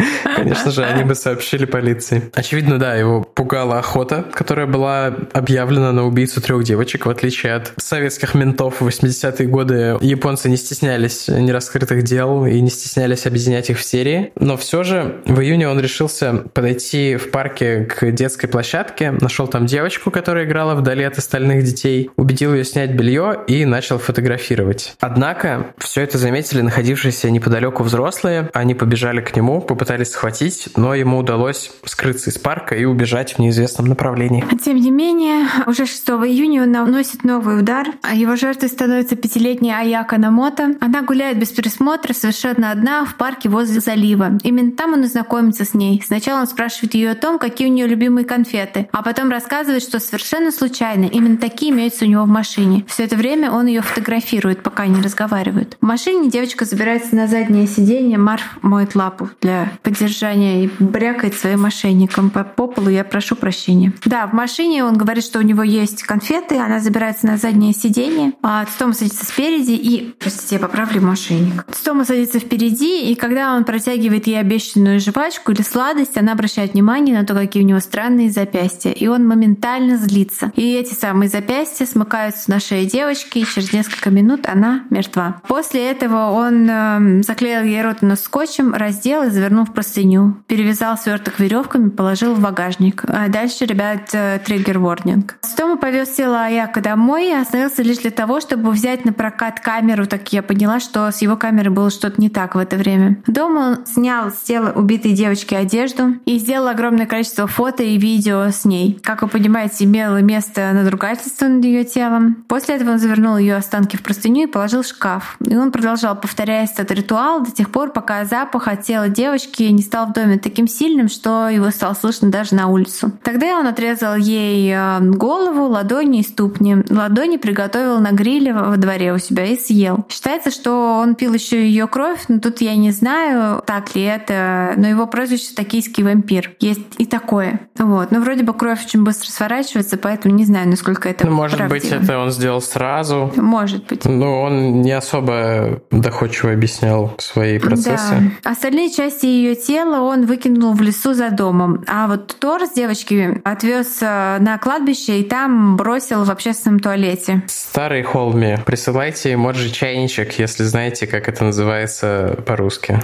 [0.36, 2.30] Конечно же, они бы сообщили полиции.
[2.34, 7.06] Очевидно, да, его пугала охота, которая была объявлена на убийцу трех девочек.
[7.06, 12.70] В отличие от советских ментов в 80-е годы, японцы не стеснялись нераскрытых дел и не
[12.70, 14.32] стеснялись объединять их в серии.
[14.36, 19.66] Но все же в июне он решился подойти в парке к детской площадке, нашел там
[19.66, 24.94] девочку, которая играла вдали от остальных детей, убедил ее снять белье и начал фотографировать.
[25.00, 30.94] Однако все это заметили находившиеся неподалеку взрослые, они побежали к нему, попытались схватить схватить, но
[30.94, 34.44] ему удалось скрыться из парка и убежать в неизвестном направлении.
[34.64, 37.86] Тем не менее, уже 6 июня он наносит новый удар.
[38.02, 40.76] а Его жертвой становится пятилетняя Аяка Намото.
[40.80, 44.38] Она гуляет без присмотра, совершенно одна, в парке возле залива.
[44.42, 46.02] Именно там он и знакомится с ней.
[46.04, 49.98] Сначала он спрашивает ее о том, какие у нее любимые конфеты, а потом рассказывает, что
[49.98, 52.84] совершенно случайно именно такие имеются у него в машине.
[52.88, 55.76] Все это время он ее фотографирует, пока они разговаривают.
[55.80, 61.62] В машине девочка забирается на заднее сиденье, Марф моет лапу для поддержания и брякает своим
[61.62, 62.88] мошенником по, по полу.
[62.88, 63.92] Я прошу прощения.
[64.04, 68.32] Да, в машине он говорит, что у него есть конфеты, она забирается на заднее сиденье,
[68.42, 70.14] а Стома садится спереди и...
[70.18, 71.64] Простите, я поправлю мошенник.
[71.72, 77.18] Стома садится впереди, и когда он протягивает ей обещанную жвачку или сладость, она обращает внимание
[77.18, 80.52] на то, какие у него странные запястья, и он моментально злится.
[80.56, 85.40] И эти самые запястья смыкаются на шее девочки, и через несколько минут она мертва.
[85.46, 90.96] После этого он э, заклеил ей рот на скотчем, раздел и завернул в простыню перевязал
[90.96, 93.04] сверток веревками, положил в багажник.
[93.06, 95.36] А дальше, ребят, э, триггер ворнинг.
[95.42, 100.06] Стома повез тело Аяка домой и остановился лишь для того, чтобы взять на прокат камеру.
[100.06, 103.22] Так я поняла, что с его камерой было что-то не так в это время.
[103.26, 108.50] Дома он снял с тела убитой девочки одежду и сделал огромное количество фото и видео
[108.50, 108.98] с ней.
[109.02, 112.44] Как вы понимаете, имело место надругательство над ее телом.
[112.48, 115.36] После этого он завернул ее останки в простыню и положил в шкаф.
[115.44, 119.82] И он продолжал повторять этот ритуал до тех пор, пока запах от тела девочки не
[119.82, 123.12] стал вдоль доме таким сильным, что его стало слышно даже на улицу.
[123.22, 126.76] Тогда он отрезал ей э, голову, ладони и ступни.
[126.88, 130.04] Ладони приготовил на гриле во дворе у себя и съел.
[130.08, 134.74] Считается, что он пил еще ее кровь, но тут я не знаю, так ли это,
[134.76, 136.52] но его прозвище «Токийский вампир».
[136.60, 137.60] Есть и такое.
[137.78, 138.10] Вот.
[138.10, 141.74] Но вроде бы кровь очень быстро сворачивается, поэтому не знаю, насколько это ну, Может правдиво.
[141.74, 143.32] быть, это он сделал сразу.
[143.36, 144.04] Может быть.
[144.04, 148.32] Но он не особо доходчиво объяснял свои процессы.
[148.42, 148.50] Да.
[148.50, 151.84] Остальные части ее тела он выкинул в лесу за домом.
[151.86, 157.42] А вот торс девочки отвез э, на кладбище и там бросил в общественном туалете.
[157.46, 163.00] Старый Холми, присылайте эмоджи чайничек, если знаете, как это называется по-русски.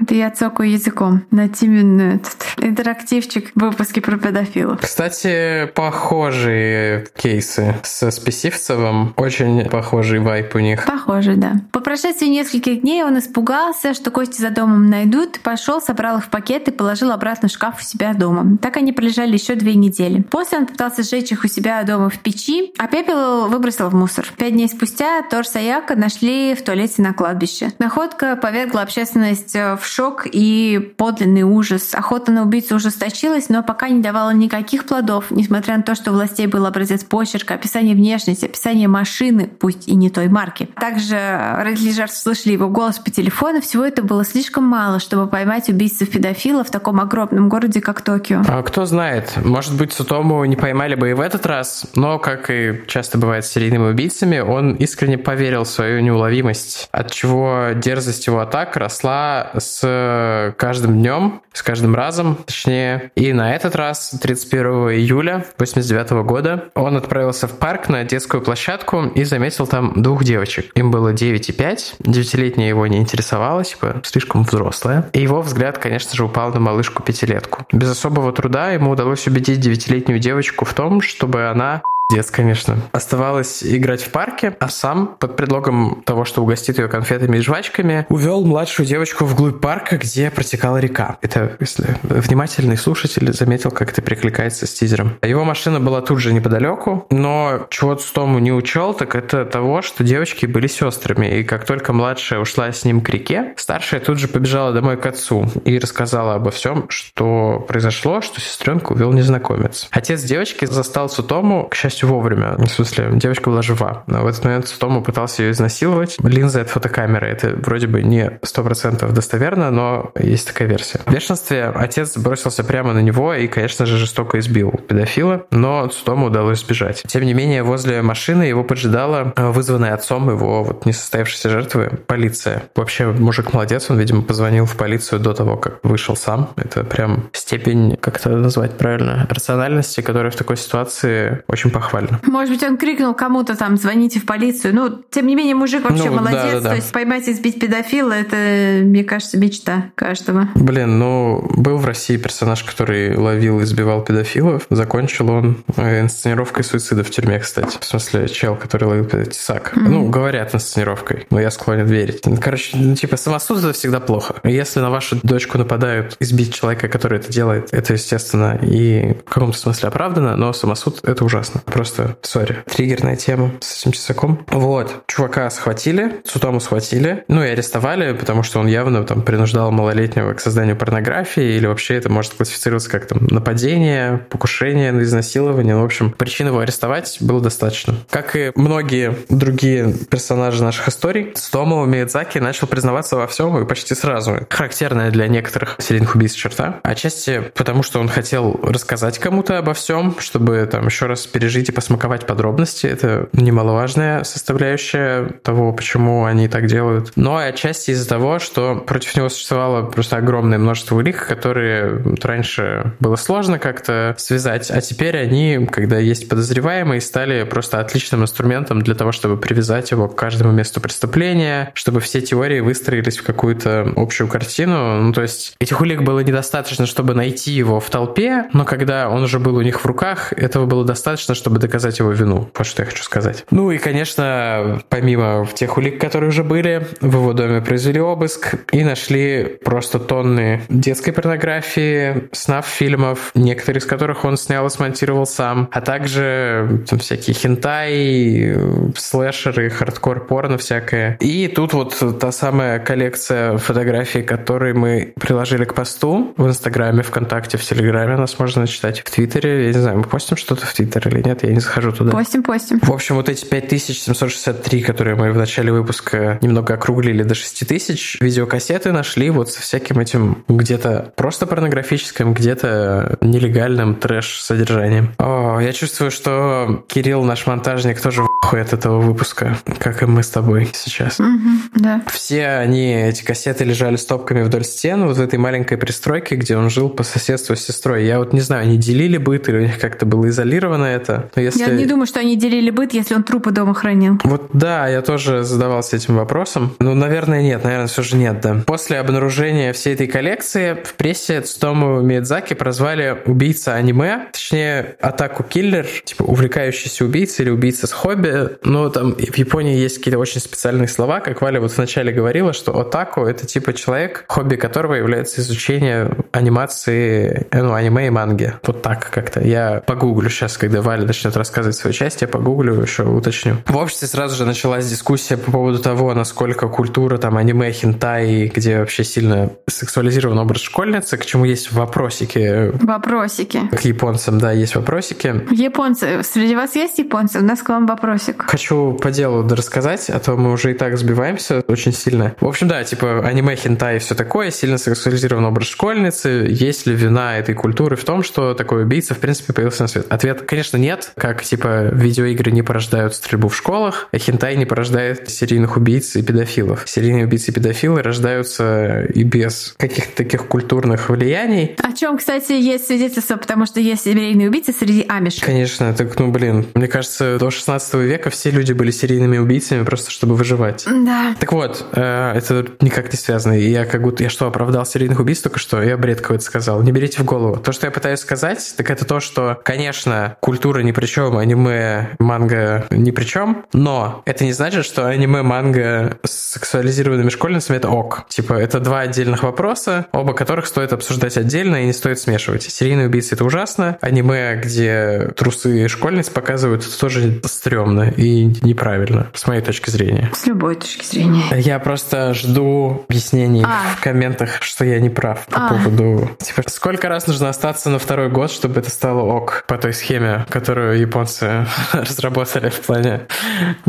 [0.00, 4.80] Это я цокаю языком на Тимин этот интерактивчик в выпуске про педофилов.
[4.80, 9.14] Кстати, похожие кейсы со Списивцевым.
[9.16, 10.84] Очень похожий вайп у них.
[10.84, 11.54] Похоже, да.
[11.72, 16.28] По прошествии нескольких дней он испугался, что кости за домом найдут, пошел, собрал их в
[16.28, 18.58] пакет и положил обратно в шкаф у себя дома.
[18.60, 20.22] Так они пролежали еще две недели.
[20.22, 24.26] После он пытался сжечь их у себя дома в печи, а пепел выбросил в мусор.
[24.36, 27.72] Пять дней спустя Тор Саяка нашли в туалете на кладбище.
[27.78, 31.94] Находка повергла общественность в шок и подлинный ужас.
[31.94, 36.14] Охота на убийцу ужесточилась, но пока не давала никаких плодов, несмотря на то, что у
[36.14, 40.68] властей был образец почерка, описание внешности, описание машины, пусть и не той марки.
[40.78, 41.16] Также
[41.56, 43.62] родители жертв слышали его голос по телефону.
[43.62, 48.42] Всего это было слишком мало, чтобы поймать убийцев-педофила в таком огромном городе, как Токио.
[48.46, 52.50] А кто знает, может быть, Сутому не поймали бы и в этот раз, но, как
[52.50, 58.26] и часто бывает с серийными убийцами, он искренне поверил в свою неуловимость, от чего дерзость
[58.26, 63.10] его атак росла с каждым днем, с каждым разом, точнее.
[63.14, 69.06] И на этот раз, 31 июля 89 года, он отправился в парк на детскую площадку
[69.06, 70.70] и заметил там двух девочек.
[70.74, 71.94] Им было 9 и 5.
[72.00, 75.08] Девятилетняя его не интересовала, типа, слишком взрослая.
[75.12, 77.66] И его взгляд, конечно же, упал на малышку-пятилетку.
[77.72, 81.82] Без особого труда ему удалось убедить девятилетнюю девочку в том, чтобы она
[82.12, 82.76] Дец, конечно.
[82.92, 88.04] Оставалось играть в парке, а сам, под предлогом того, что угостит ее конфетами и жвачками,
[88.10, 91.16] увел младшую девочку вглубь парка, где протекала река.
[91.22, 95.16] Это, если внимательный слушатель заметил, как это прикликается с тизером.
[95.22, 100.04] Его машина была тут же неподалеку, но чего Цтому не учел, так это того, что
[100.04, 104.28] девочки были сестрами, и как только младшая ушла с ним к реке, старшая тут же
[104.28, 109.88] побежала домой к отцу и рассказала обо всем, что произошло, что сестренку увел незнакомец.
[109.92, 112.56] Отец девочки застал Цутому, к счастью, вовремя.
[112.56, 114.04] В смысле, девочка была жива.
[114.06, 116.16] Но в этот момент Сутому пытался ее изнасиловать.
[116.22, 117.26] Линза от фотокамеры.
[117.26, 121.00] Это вроде бы не сто процентов достоверно, но есть такая версия.
[121.06, 126.26] В бешенстве отец бросился прямо на него и, конечно же, жестоко избил педофила, но Сутому
[126.26, 127.02] удалось сбежать.
[127.06, 132.64] Тем не менее, возле машины его поджидала э, вызванная отцом его вот несостоявшейся жертвы полиция.
[132.74, 136.50] Вообще, мужик молодец, он, видимо, позвонил в полицию до того, как вышел сам.
[136.56, 142.20] Это прям степень, как это назвать правильно, рациональности, которая в такой ситуации очень похвалена похвально.
[142.24, 144.74] Может быть, он крикнул кому-то там, звоните в полицию.
[144.74, 146.42] Ну, тем не менее, мужик вообще ну, молодец.
[146.42, 146.68] Да, да, да.
[146.70, 150.48] То есть поймать и сбить педофила, это, мне кажется, мечта каждого.
[150.54, 154.66] Блин, ну, был в России персонаж, который ловил и сбивал педофилов.
[154.70, 157.76] Закончил он э, инсценировкой суицида в тюрьме, кстати.
[157.80, 159.72] В смысле, чел, который ловил тесак.
[159.74, 159.88] Mm-hmm.
[159.88, 162.22] Ну, говорят инсценировкой, но я склонен верить.
[162.40, 164.36] Короче, ну, типа, самосуд это всегда плохо.
[164.44, 169.58] Если на вашу дочку нападают, избить человека, который это делает, это, естественно, и в каком-то
[169.58, 171.60] смысле оправдано, но самосуд это ужасно.
[171.72, 174.44] Просто, сори, триггерная тема с этим часаком.
[174.48, 180.34] Вот, чувака схватили, Сутому схватили, ну и арестовали, потому что он явно там принуждал малолетнего
[180.34, 185.74] к созданию порнографии, или вообще это может классифицироваться как там нападение, покушение на изнасилование.
[185.74, 187.94] Ну, в общем, причин его арестовать было достаточно.
[188.10, 193.94] Как и многие другие персонажи наших историй, Стомо Миядзаки начал признаваться во всем и почти
[193.94, 194.46] сразу.
[194.50, 196.80] Характерная для некоторых серийных убийств черта.
[196.82, 201.72] Отчасти потому, что он хотел рассказать кому-то обо всем, чтобы там еще раз пережить и
[201.72, 202.86] посмаковать подробности.
[202.86, 207.12] Это немаловажная составляющая того, почему они так делают.
[207.16, 212.94] Но и отчасти из-за того, что против него существовало просто огромное множество улик, которые раньше
[213.00, 218.94] было сложно как-то связать, а теперь они, когда есть подозреваемые, стали просто отличным инструментом для
[218.94, 224.28] того, чтобы привязать его к каждому месту преступления, чтобы все теории выстроились в какую-то общую
[224.28, 225.02] картину.
[225.02, 229.22] Ну, то есть этих улик было недостаточно, чтобы найти его в толпе, но когда он
[229.22, 232.48] уже был у них в руках, этого было достаточно, чтобы чтобы доказать его вину.
[232.56, 233.44] Вот что я хочу сказать.
[233.50, 238.82] Ну и, конечно, помимо тех улик, которые уже были, в его доме произвели обыск и
[238.82, 245.82] нашли просто тонны детской порнографии, снафф-фильмов, некоторые из которых он снял и смонтировал сам, а
[245.82, 248.56] также там всякие хентай,
[248.96, 251.18] слэшеры, хардкор порно всякое.
[251.20, 257.58] И тут вот та самая коллекция фотографий, которые мы приложили к посту в Инстаграме, ВКонтакте,
[257.58, 259.66] в Телеграме, нас можно читать в Твиттере.
[259.66, 262.12] Я не знаю, мы постим что-то в Твиттер или нет, я не захожу туда.
[262.12, 262.80] Постим, постим.
[262.80, 268.92] В общем, вот эти 5763, которые мы в начале выпуска немного округлили до 6000, видеокассеты
[268.92, 275.12] нашли вот со всяким этим где-то просто порнографическим, где-то нелегальным трэш-содержанием.
[275.18, 278.28] О, я чувствую, что Кирилл, наш монтажник, тоже в
[278.60, 281.18] от этого выпуска, как и мы с тобой сейчас.
[281.20, 282.02] Угу, да.
[282.12, 286.68] Все они, эти кассеты лежали стопками вдоль стен вот в этой маленькой пристройке, где он
[286.68, 288.04] жил по соседству с сестрой.
[288.04, 291.30] Я вот не знаю, они делили быт или у них как-то было изолировано это.
[291.34, 291.60] Но если...
[291.60, 294.18] Я не думаю, что они делили быт, если он трупы дома хранил.
[294.24, 296.74] Вот да, я тоже задавался этим вопросом.
[296.78, 298.62] Ну, наверное, нет, наверное, все же нет, да.
[298.66, 305.86] После обнаружения всей этой коллекции в прессе Цтому Миядзаки прозвали убийца аниме, точнее, атаку киллер,
[306.04, 308.50] типа увлекающийся убийца или убийца с хобби.
[308.62, 312.78] Но там в Японии есть какие-то очень специальные слова, как Валя вот вначале говорила, что
[312.78, 318.54] атаку это типа человек, хобби которого является изучение анимации, ну, аниме и манги.
[318.62, 319.40] Вот так как-то.
[319.40, 323.56] Я погуглю сейчас, когда Валя начнет рассказывать свою часть, я погуглю, еще уточню.
[323.66, 328.78] В обществе сразу же началась дискуссия по поводу того, насколько культура там аниме, хентай, где
[328.78, 332.70] вообще сильно сексуализирован образ школьницы, к чему есть вопросики.
[332.84, 333.60] Вопросики.
[333.70, 335.44] К японцам, да, есть вопросики.
[335.50, 336.22] Японцы.
[336.22, 337.38] Среди вас есть японцы?
[337.38, 338.44] У нас к вам вопросик.
[338.48, 342.34] Хочу по делу рассказать, а то мы уже и так сбиваемся очень сильно.
[342.40, 346.46] В общем, да, типа аниме, хентай и все такое, сильно сексуализирован образ школьницы.
[346.48, 350.06] Есть ли вина этой культуры в том, что такой убийца, в принципе, появился на свет?
[350.08, 351.11] Ответ, конечно, нет.
[351.16, 356.22] Как, типа, видеоигры не порождают стрельбу в школах, а хентай не порождает серийных убийц и
[356.22, 356.84] педофилов.
[356.86, 361.76] Серийные убийцы и педофилы рождаются и без каких-то таких культурных влияний.
[361.82, 365.40] О чем, кстати, есть свидетельство, потому что есть серийные убийцы среди амиш.
[365.40, 370.10] Конечно, так, ну, блин, мне кажется, до 16 века все люди были серийными убийцами просто
[370.10, 370.84] чтобы выживать.
[370.86, 371.34] Да.
[371.38, 373.54] Так вот, э, это никак не связано.
[373.54, 375.82] Я как будто, я что, оправдал серийных убийств только что?
[375.82, 376.82] Я бред какой-то сказал.
[376.82, 377.56] Не берите в голову.
[377.56, 382.10] То, что я пытаюсь сказать, так это то, что, конечно, культура ни при чем, аниме,
[382.20, 387.88] манга ни при чем, но это не значит, что аниме, манга с сексуализированными школьницами это
[387.88, 388.24] ок.
[388.28, 392.62] Типа, это два отдельных вопроса, оба которых стоит обсуждать отдельно и не стоит смешивать.
[392.62, 393.98] Серийные убийцы— это ужасно.
[394.00, 400.30] Аниме, где трусы школьниц показывают, это тоже стрёмно и неправильно, с моей точки зрения.
[400.32, 401.42] С любой точки зрения.
[401.56, 403.96] Я просто жду объяснений а.
[403.96, 405.68] в комментах, что я не прав по а.
[405.68, 406.30] поводу...
[406.38, 410.46] Типа, сколько раз нужно остаться на второй год, чтобы это стало ок по той схеме,
[410.48, 413.26] которую японцы разработали в плане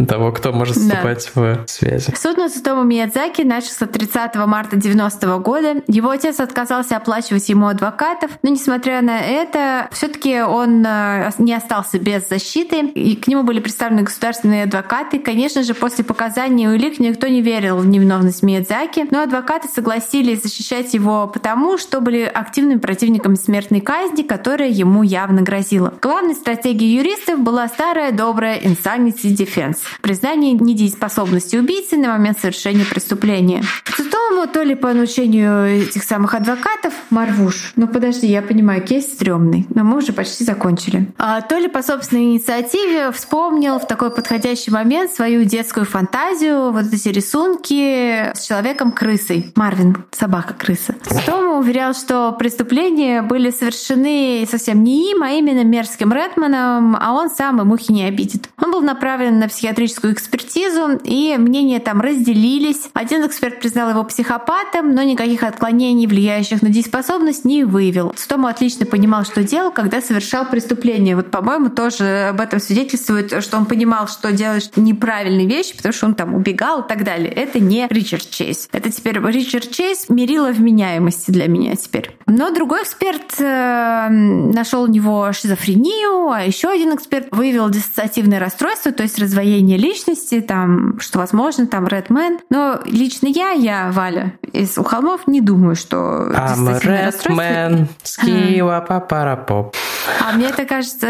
[0.07, 1.41] того, кто может вступать да.
[1.41, 2.13] в связи.
[2.15, 5.81] Суд над Сутому Миядзаки начался 30 марта 90 -го года.
[5.87, 11.99] Его отец отказался оплачивать ему адвокатов, но несмотря на это, все-таки он э, не остался
[11.99, 15.19] без защиты, и к нему были представлены государственные адвокаты.
[15.19, 20.93] Конечно же, после показаний улик никто не верил в невиновность Миядзаки, но адвокаты согласились защищать
[20.93, 25.93] его потому, что были активными противниками смертной казни, которая ему явно грозила.
[26.01, 33.63] Главной стратегией юристов была старая добрая insanity defense— признание недееспособности убийцы на момент совершения преступления.
[33.95, 39.65] Цитому то ли по научению этих самых адвокатов Марвуш, ну подожди, я понимаю, кейс стрёмный,
[39.73, 41.07] но мы уже почти закончили.
[41.17, 46.85] А, то ли по собственной инициативе вспомнил в такой подходящий момент свою детскую фантазию, вот
[46.91, 49.51] эти рисунки с человеком-крысой.
[49.55, 50.95] Марвин, собака-крыса.
[51.03, 57.29] Цитому уверял, что преступления были совершены совсем не им, а именно мерзким Редманом, а он
[57.29, 58.49] сам и мухи не обидит.
[58.61, 62.89] Он был направлен на психиатрическую экспертизу, и мнения там разделились.
[62.93, 68.13] Один эксперт признал его психопатом, но никаких отклонений, влияющих на дееспособность, не выявил.
[68.15, 71.15] Стому отлично понимал, что делал, когда совершал преступление.
[71.15, 76.05] Вот, по-моему, тоже об этом свидетельствует, что он понимал, что делает неправильные вещи, потому что
[76.07, 77.29] он там убегал и так далее.
[77.29, 78.69] Это не Ричард Чейз.
[78.71, 82.11] Это теперь Ричард Чейз мерила вменяемости для меня теперь.
[82.25, 88.91] Но другой эксперт э, нашел у него шизофрению, а еще один эксперт выявил диссоциативное расстройство,
[88.91, 92.39] то есть раздвоение личности, там, что возможно, там, Редмен.
[92.49, 97.87] Но лично я, я, Валя, из у холмов, не думаю, что диссоциативное расстройство...
[98.03, 99.75] Скива папарапоп.
[100.21, 101.07] А мне это кажется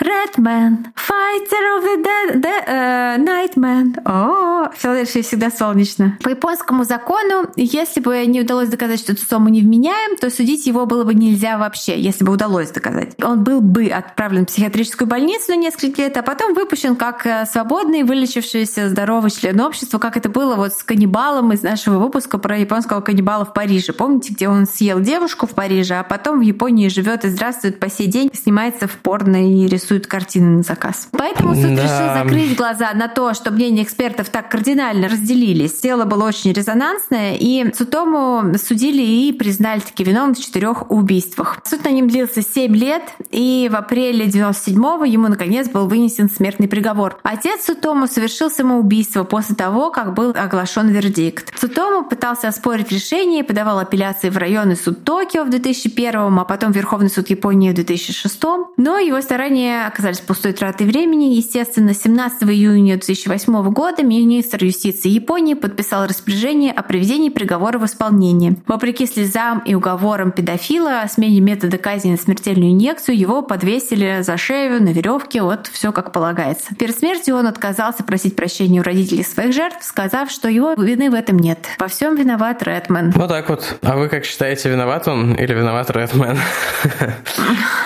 [0.00, 3.96] Redman, fighter of the да, да, Найтмен.
[4.04, 6.18] О, в Филадельфии всегда солнечно.
[6.22, 11.04] По японскому закону, если бы не удалось доказать, что Цусому невменяем, то судить его было
[11.04, 13.14] бы нельзя вообще, если бы удалось доказать.
[13.22, 14.50] Он был бы отправлен в
[14.82, 19.98] психиатрическую больницу на несколько лет, а потом выпущен как э, свободный, вылечившийся, здоровый член общества,
[19.98, 23.92] как это было вот с каннибалом из нашего выпуска про японского каннибала в Париже.
[23.92, 27.88] Помните, где он съел девушку в Париже, а потом в Японии живет и здравствует по
[27.88, 31.08] сей день, снимается в порно и рисует картины на заказ.
[31.12, 31.82] Поэтому суд да.
[31.82, 35.80] решил закрыть глаза на то, что мнения экспертов так кардинально разделились.
[35.80, 41.58] Дело было очень резонансное, и Цутому судили и признали таки виновным в четырех убийствах.
[41.64, 44.26] Суд на ним длился 7 лет, и в апреле
[44.72, 47.18] 97-го ему наконец был вынесен смертный приговор.
[47.22, 51.52] Отец Цутому совершил самоубийство после того, как был оглашен вердикт.
[51.58, 56.72] Цутому пытался оспорить решение и подавал апелляции в районный суд Токио в 2001, а потом
[56.72, 58.42] Верховный суд Японии в 2006.
[58.76, 61.34] Но его старания оказались пустой тратой времени.
[61.34, 68.56] Естественно, 17 июня 2008 года министр юстиции Японии подписал распоряжение о приведении приговора в исполнение.
[68.66, 74.36] Вопреки слезам и уговорам педофила о смене метода казни на смертельную инъекцию, его подвесили за
[74.36, 76.74] шею на веревке, вот все как полагается.
[76.74, 81.14] Перед смертью он отказался просить прощения у родителей своих жертв, сказав, что его вины в
[81.14, 81.58] этом нет.
[81.78, 83.10] Во всем виноват Редман.
[83.12, 83.78] Вот так вот.
[83.82, 86.38] А вы как считаете, виноват он или виноват Редман?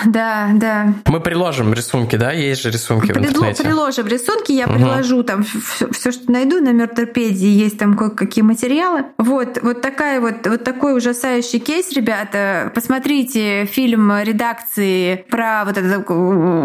[0.05, 0.93] Да, да.
[1.05, 2.31] Мы приложим рисунки, да?
[2.31, 3.63] Есть же рисунки Предло- в интернете.
[3.63, 4.75] Приложим рисунки, я угу.
[4.75, 9.05] приложу там все, все, что найду на мертвопедии, есть там кое-какие материалы.
[9.17, 12.71] Вот, вот такая вот, вот такой ужасающий кейс, ребята.
[12.75, 15.89] Посмотрите фильм редакции про вот это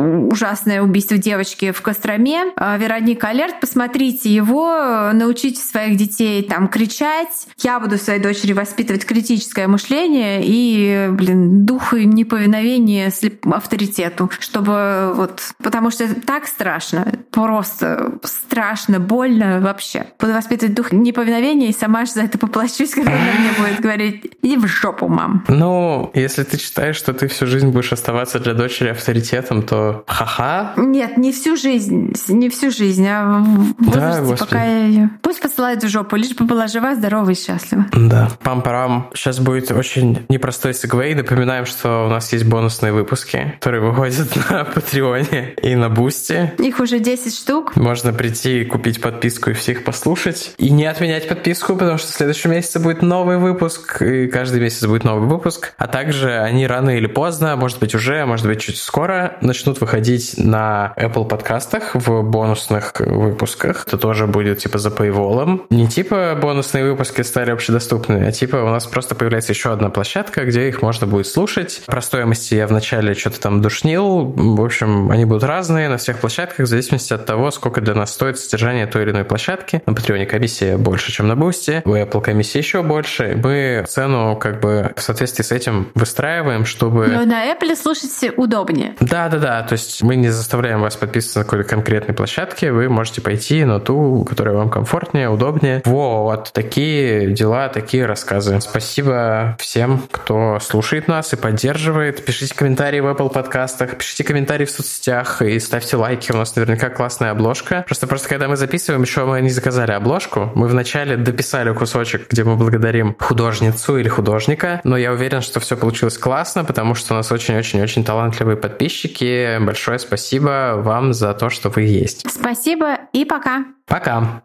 [0.02, 2.52] ужасное убийство девочки в Костроме.
[2.56, 7.46] А, Вероника Алерт, посмотрите его, научите своих детей там кричать.
[7.58, 13.12] Я буду своей дочери воспитывать критическое мышление и, блин, дух неповиновения
[13.44, 15.40] авторитету, чтобы вот...
[15.62, 20.06] Потому что это так страшно, просто страшно, больно вообще.
[20.18, 24.32] Буду воспитывать дух неповиновения и сама же за это поплачусь, когда она мне будет говорить
[24.42, 25.44] «иди в жопу, мам».
[25.48, 30.72] Ну, если ты считаешь, что ты всю жизнь будешь оставаться для дочери авторитетом, то ха-ха.
[30.76, 35.10] Нет, не всю жизнь, не всю жизнь, а в возрасте, да, пока я ее...
[35.22, 37.86] Пусть посылают в жопу, лишь бы была жива, здорова и счастлива.
[37.92, 38.28] Да.
[38.42, 39.10] Пам-парам.
[39.14, 41.14] Сейчас будет очень непростой segue.
[41.14, 46.52] Напоминаем, что у нас есть бонусные выпуски, которые выходят на Патреоне и на Boosty.
[46.58, 47.76] Их уже 10 штук.
[47.76, 50.54] Можно прийти, купить подписку и всех послушать.
[50.58, 54.86] И не отменять подписку, потому что в следующем месяце будет новый выпуск, и каждый месяц
[54.86, 55.74] будет новый выпуск.
[55.78, 59.71] А также они рано или поздно, может быть уже, а может быть чуть скоро, начнут
[59.80, 63.84] выходить на Apple подкастах в бонусных выпусках.
[63.86, 65.66] Это тоже будет типа за paywall.
[65.70, 70.44] Не типа бонусные выпуски стали общедоступны, а типа у нас просто появляется еще одна площадка,
[70.44, 71.82] где их можно будет слушать.
[71.86, 74.32] Про стоимости я вначале что-то там душнил.
[74.36, 78.12] В общем, они будут разные на всех площадках в зависимости от того, сколько для нас
[78.12, 79.82] стоит содержание той или иной площадки.
[79.86, 81.82] На Патреоне комиссия больше, чем на Boosty.
[81.84, 83.38] У Apple комиссия еще больше.
[83.42, 87.06] Мы цену как бы в соответствии с этим выстраиваем, чтобы...
[87.06, 88.94] Но на Apple слушать удобнее.
[89.00, 93.64] Да-да-да, то есть мы не заставляем вас подписываться на какой-то конкретной площадке, вы можете пойти
[93.64, 95.82] на ту, которая вам комфортнее, удобнее.
[95.84, 98.60] Вот, такие дела, такие рассказы.
[98.60, 102.24] Спасибо всем, кто слушает нас и поддерживает.
[102.24, 106.32] Пишите комментарии в Apple подкастах, пишите комментарии в соцсетях и ставьте лайки.
[106.32, 107.84] У нас наверняка классная обложка.
[107.86, 110.50] Просто просто когда мы записываем, еще мы не заказали обложку.
[110.54, 115.76] Мы вначале дописали кусочек, где мы благодарим художницу или художника, но я уверен, что все
[115.76, 119.51] получилось классно, потому что у нас очень-очень-очень талантливые подписчики.
[119.60, 122.30] Большое спасибо вам за то, что вы есть.
[122.30, 123.64] Спасибо и пока.
[123.86, 124.42] Пока.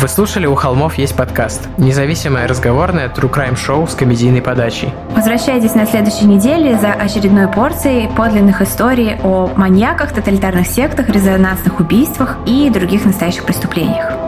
[0.00, 4.92] Вы слушали «У холмов есть подкаст»– независимое разговорное true crime шоу с комедийной подачей.
[5.10, 12.38] Возвращайтесь на следующей неделе за очередной порцией подлинных историй о маньяках, тоталитарных сектах, резонансных убийствах
[12.46, 14.27] и других настоящих преступлениях.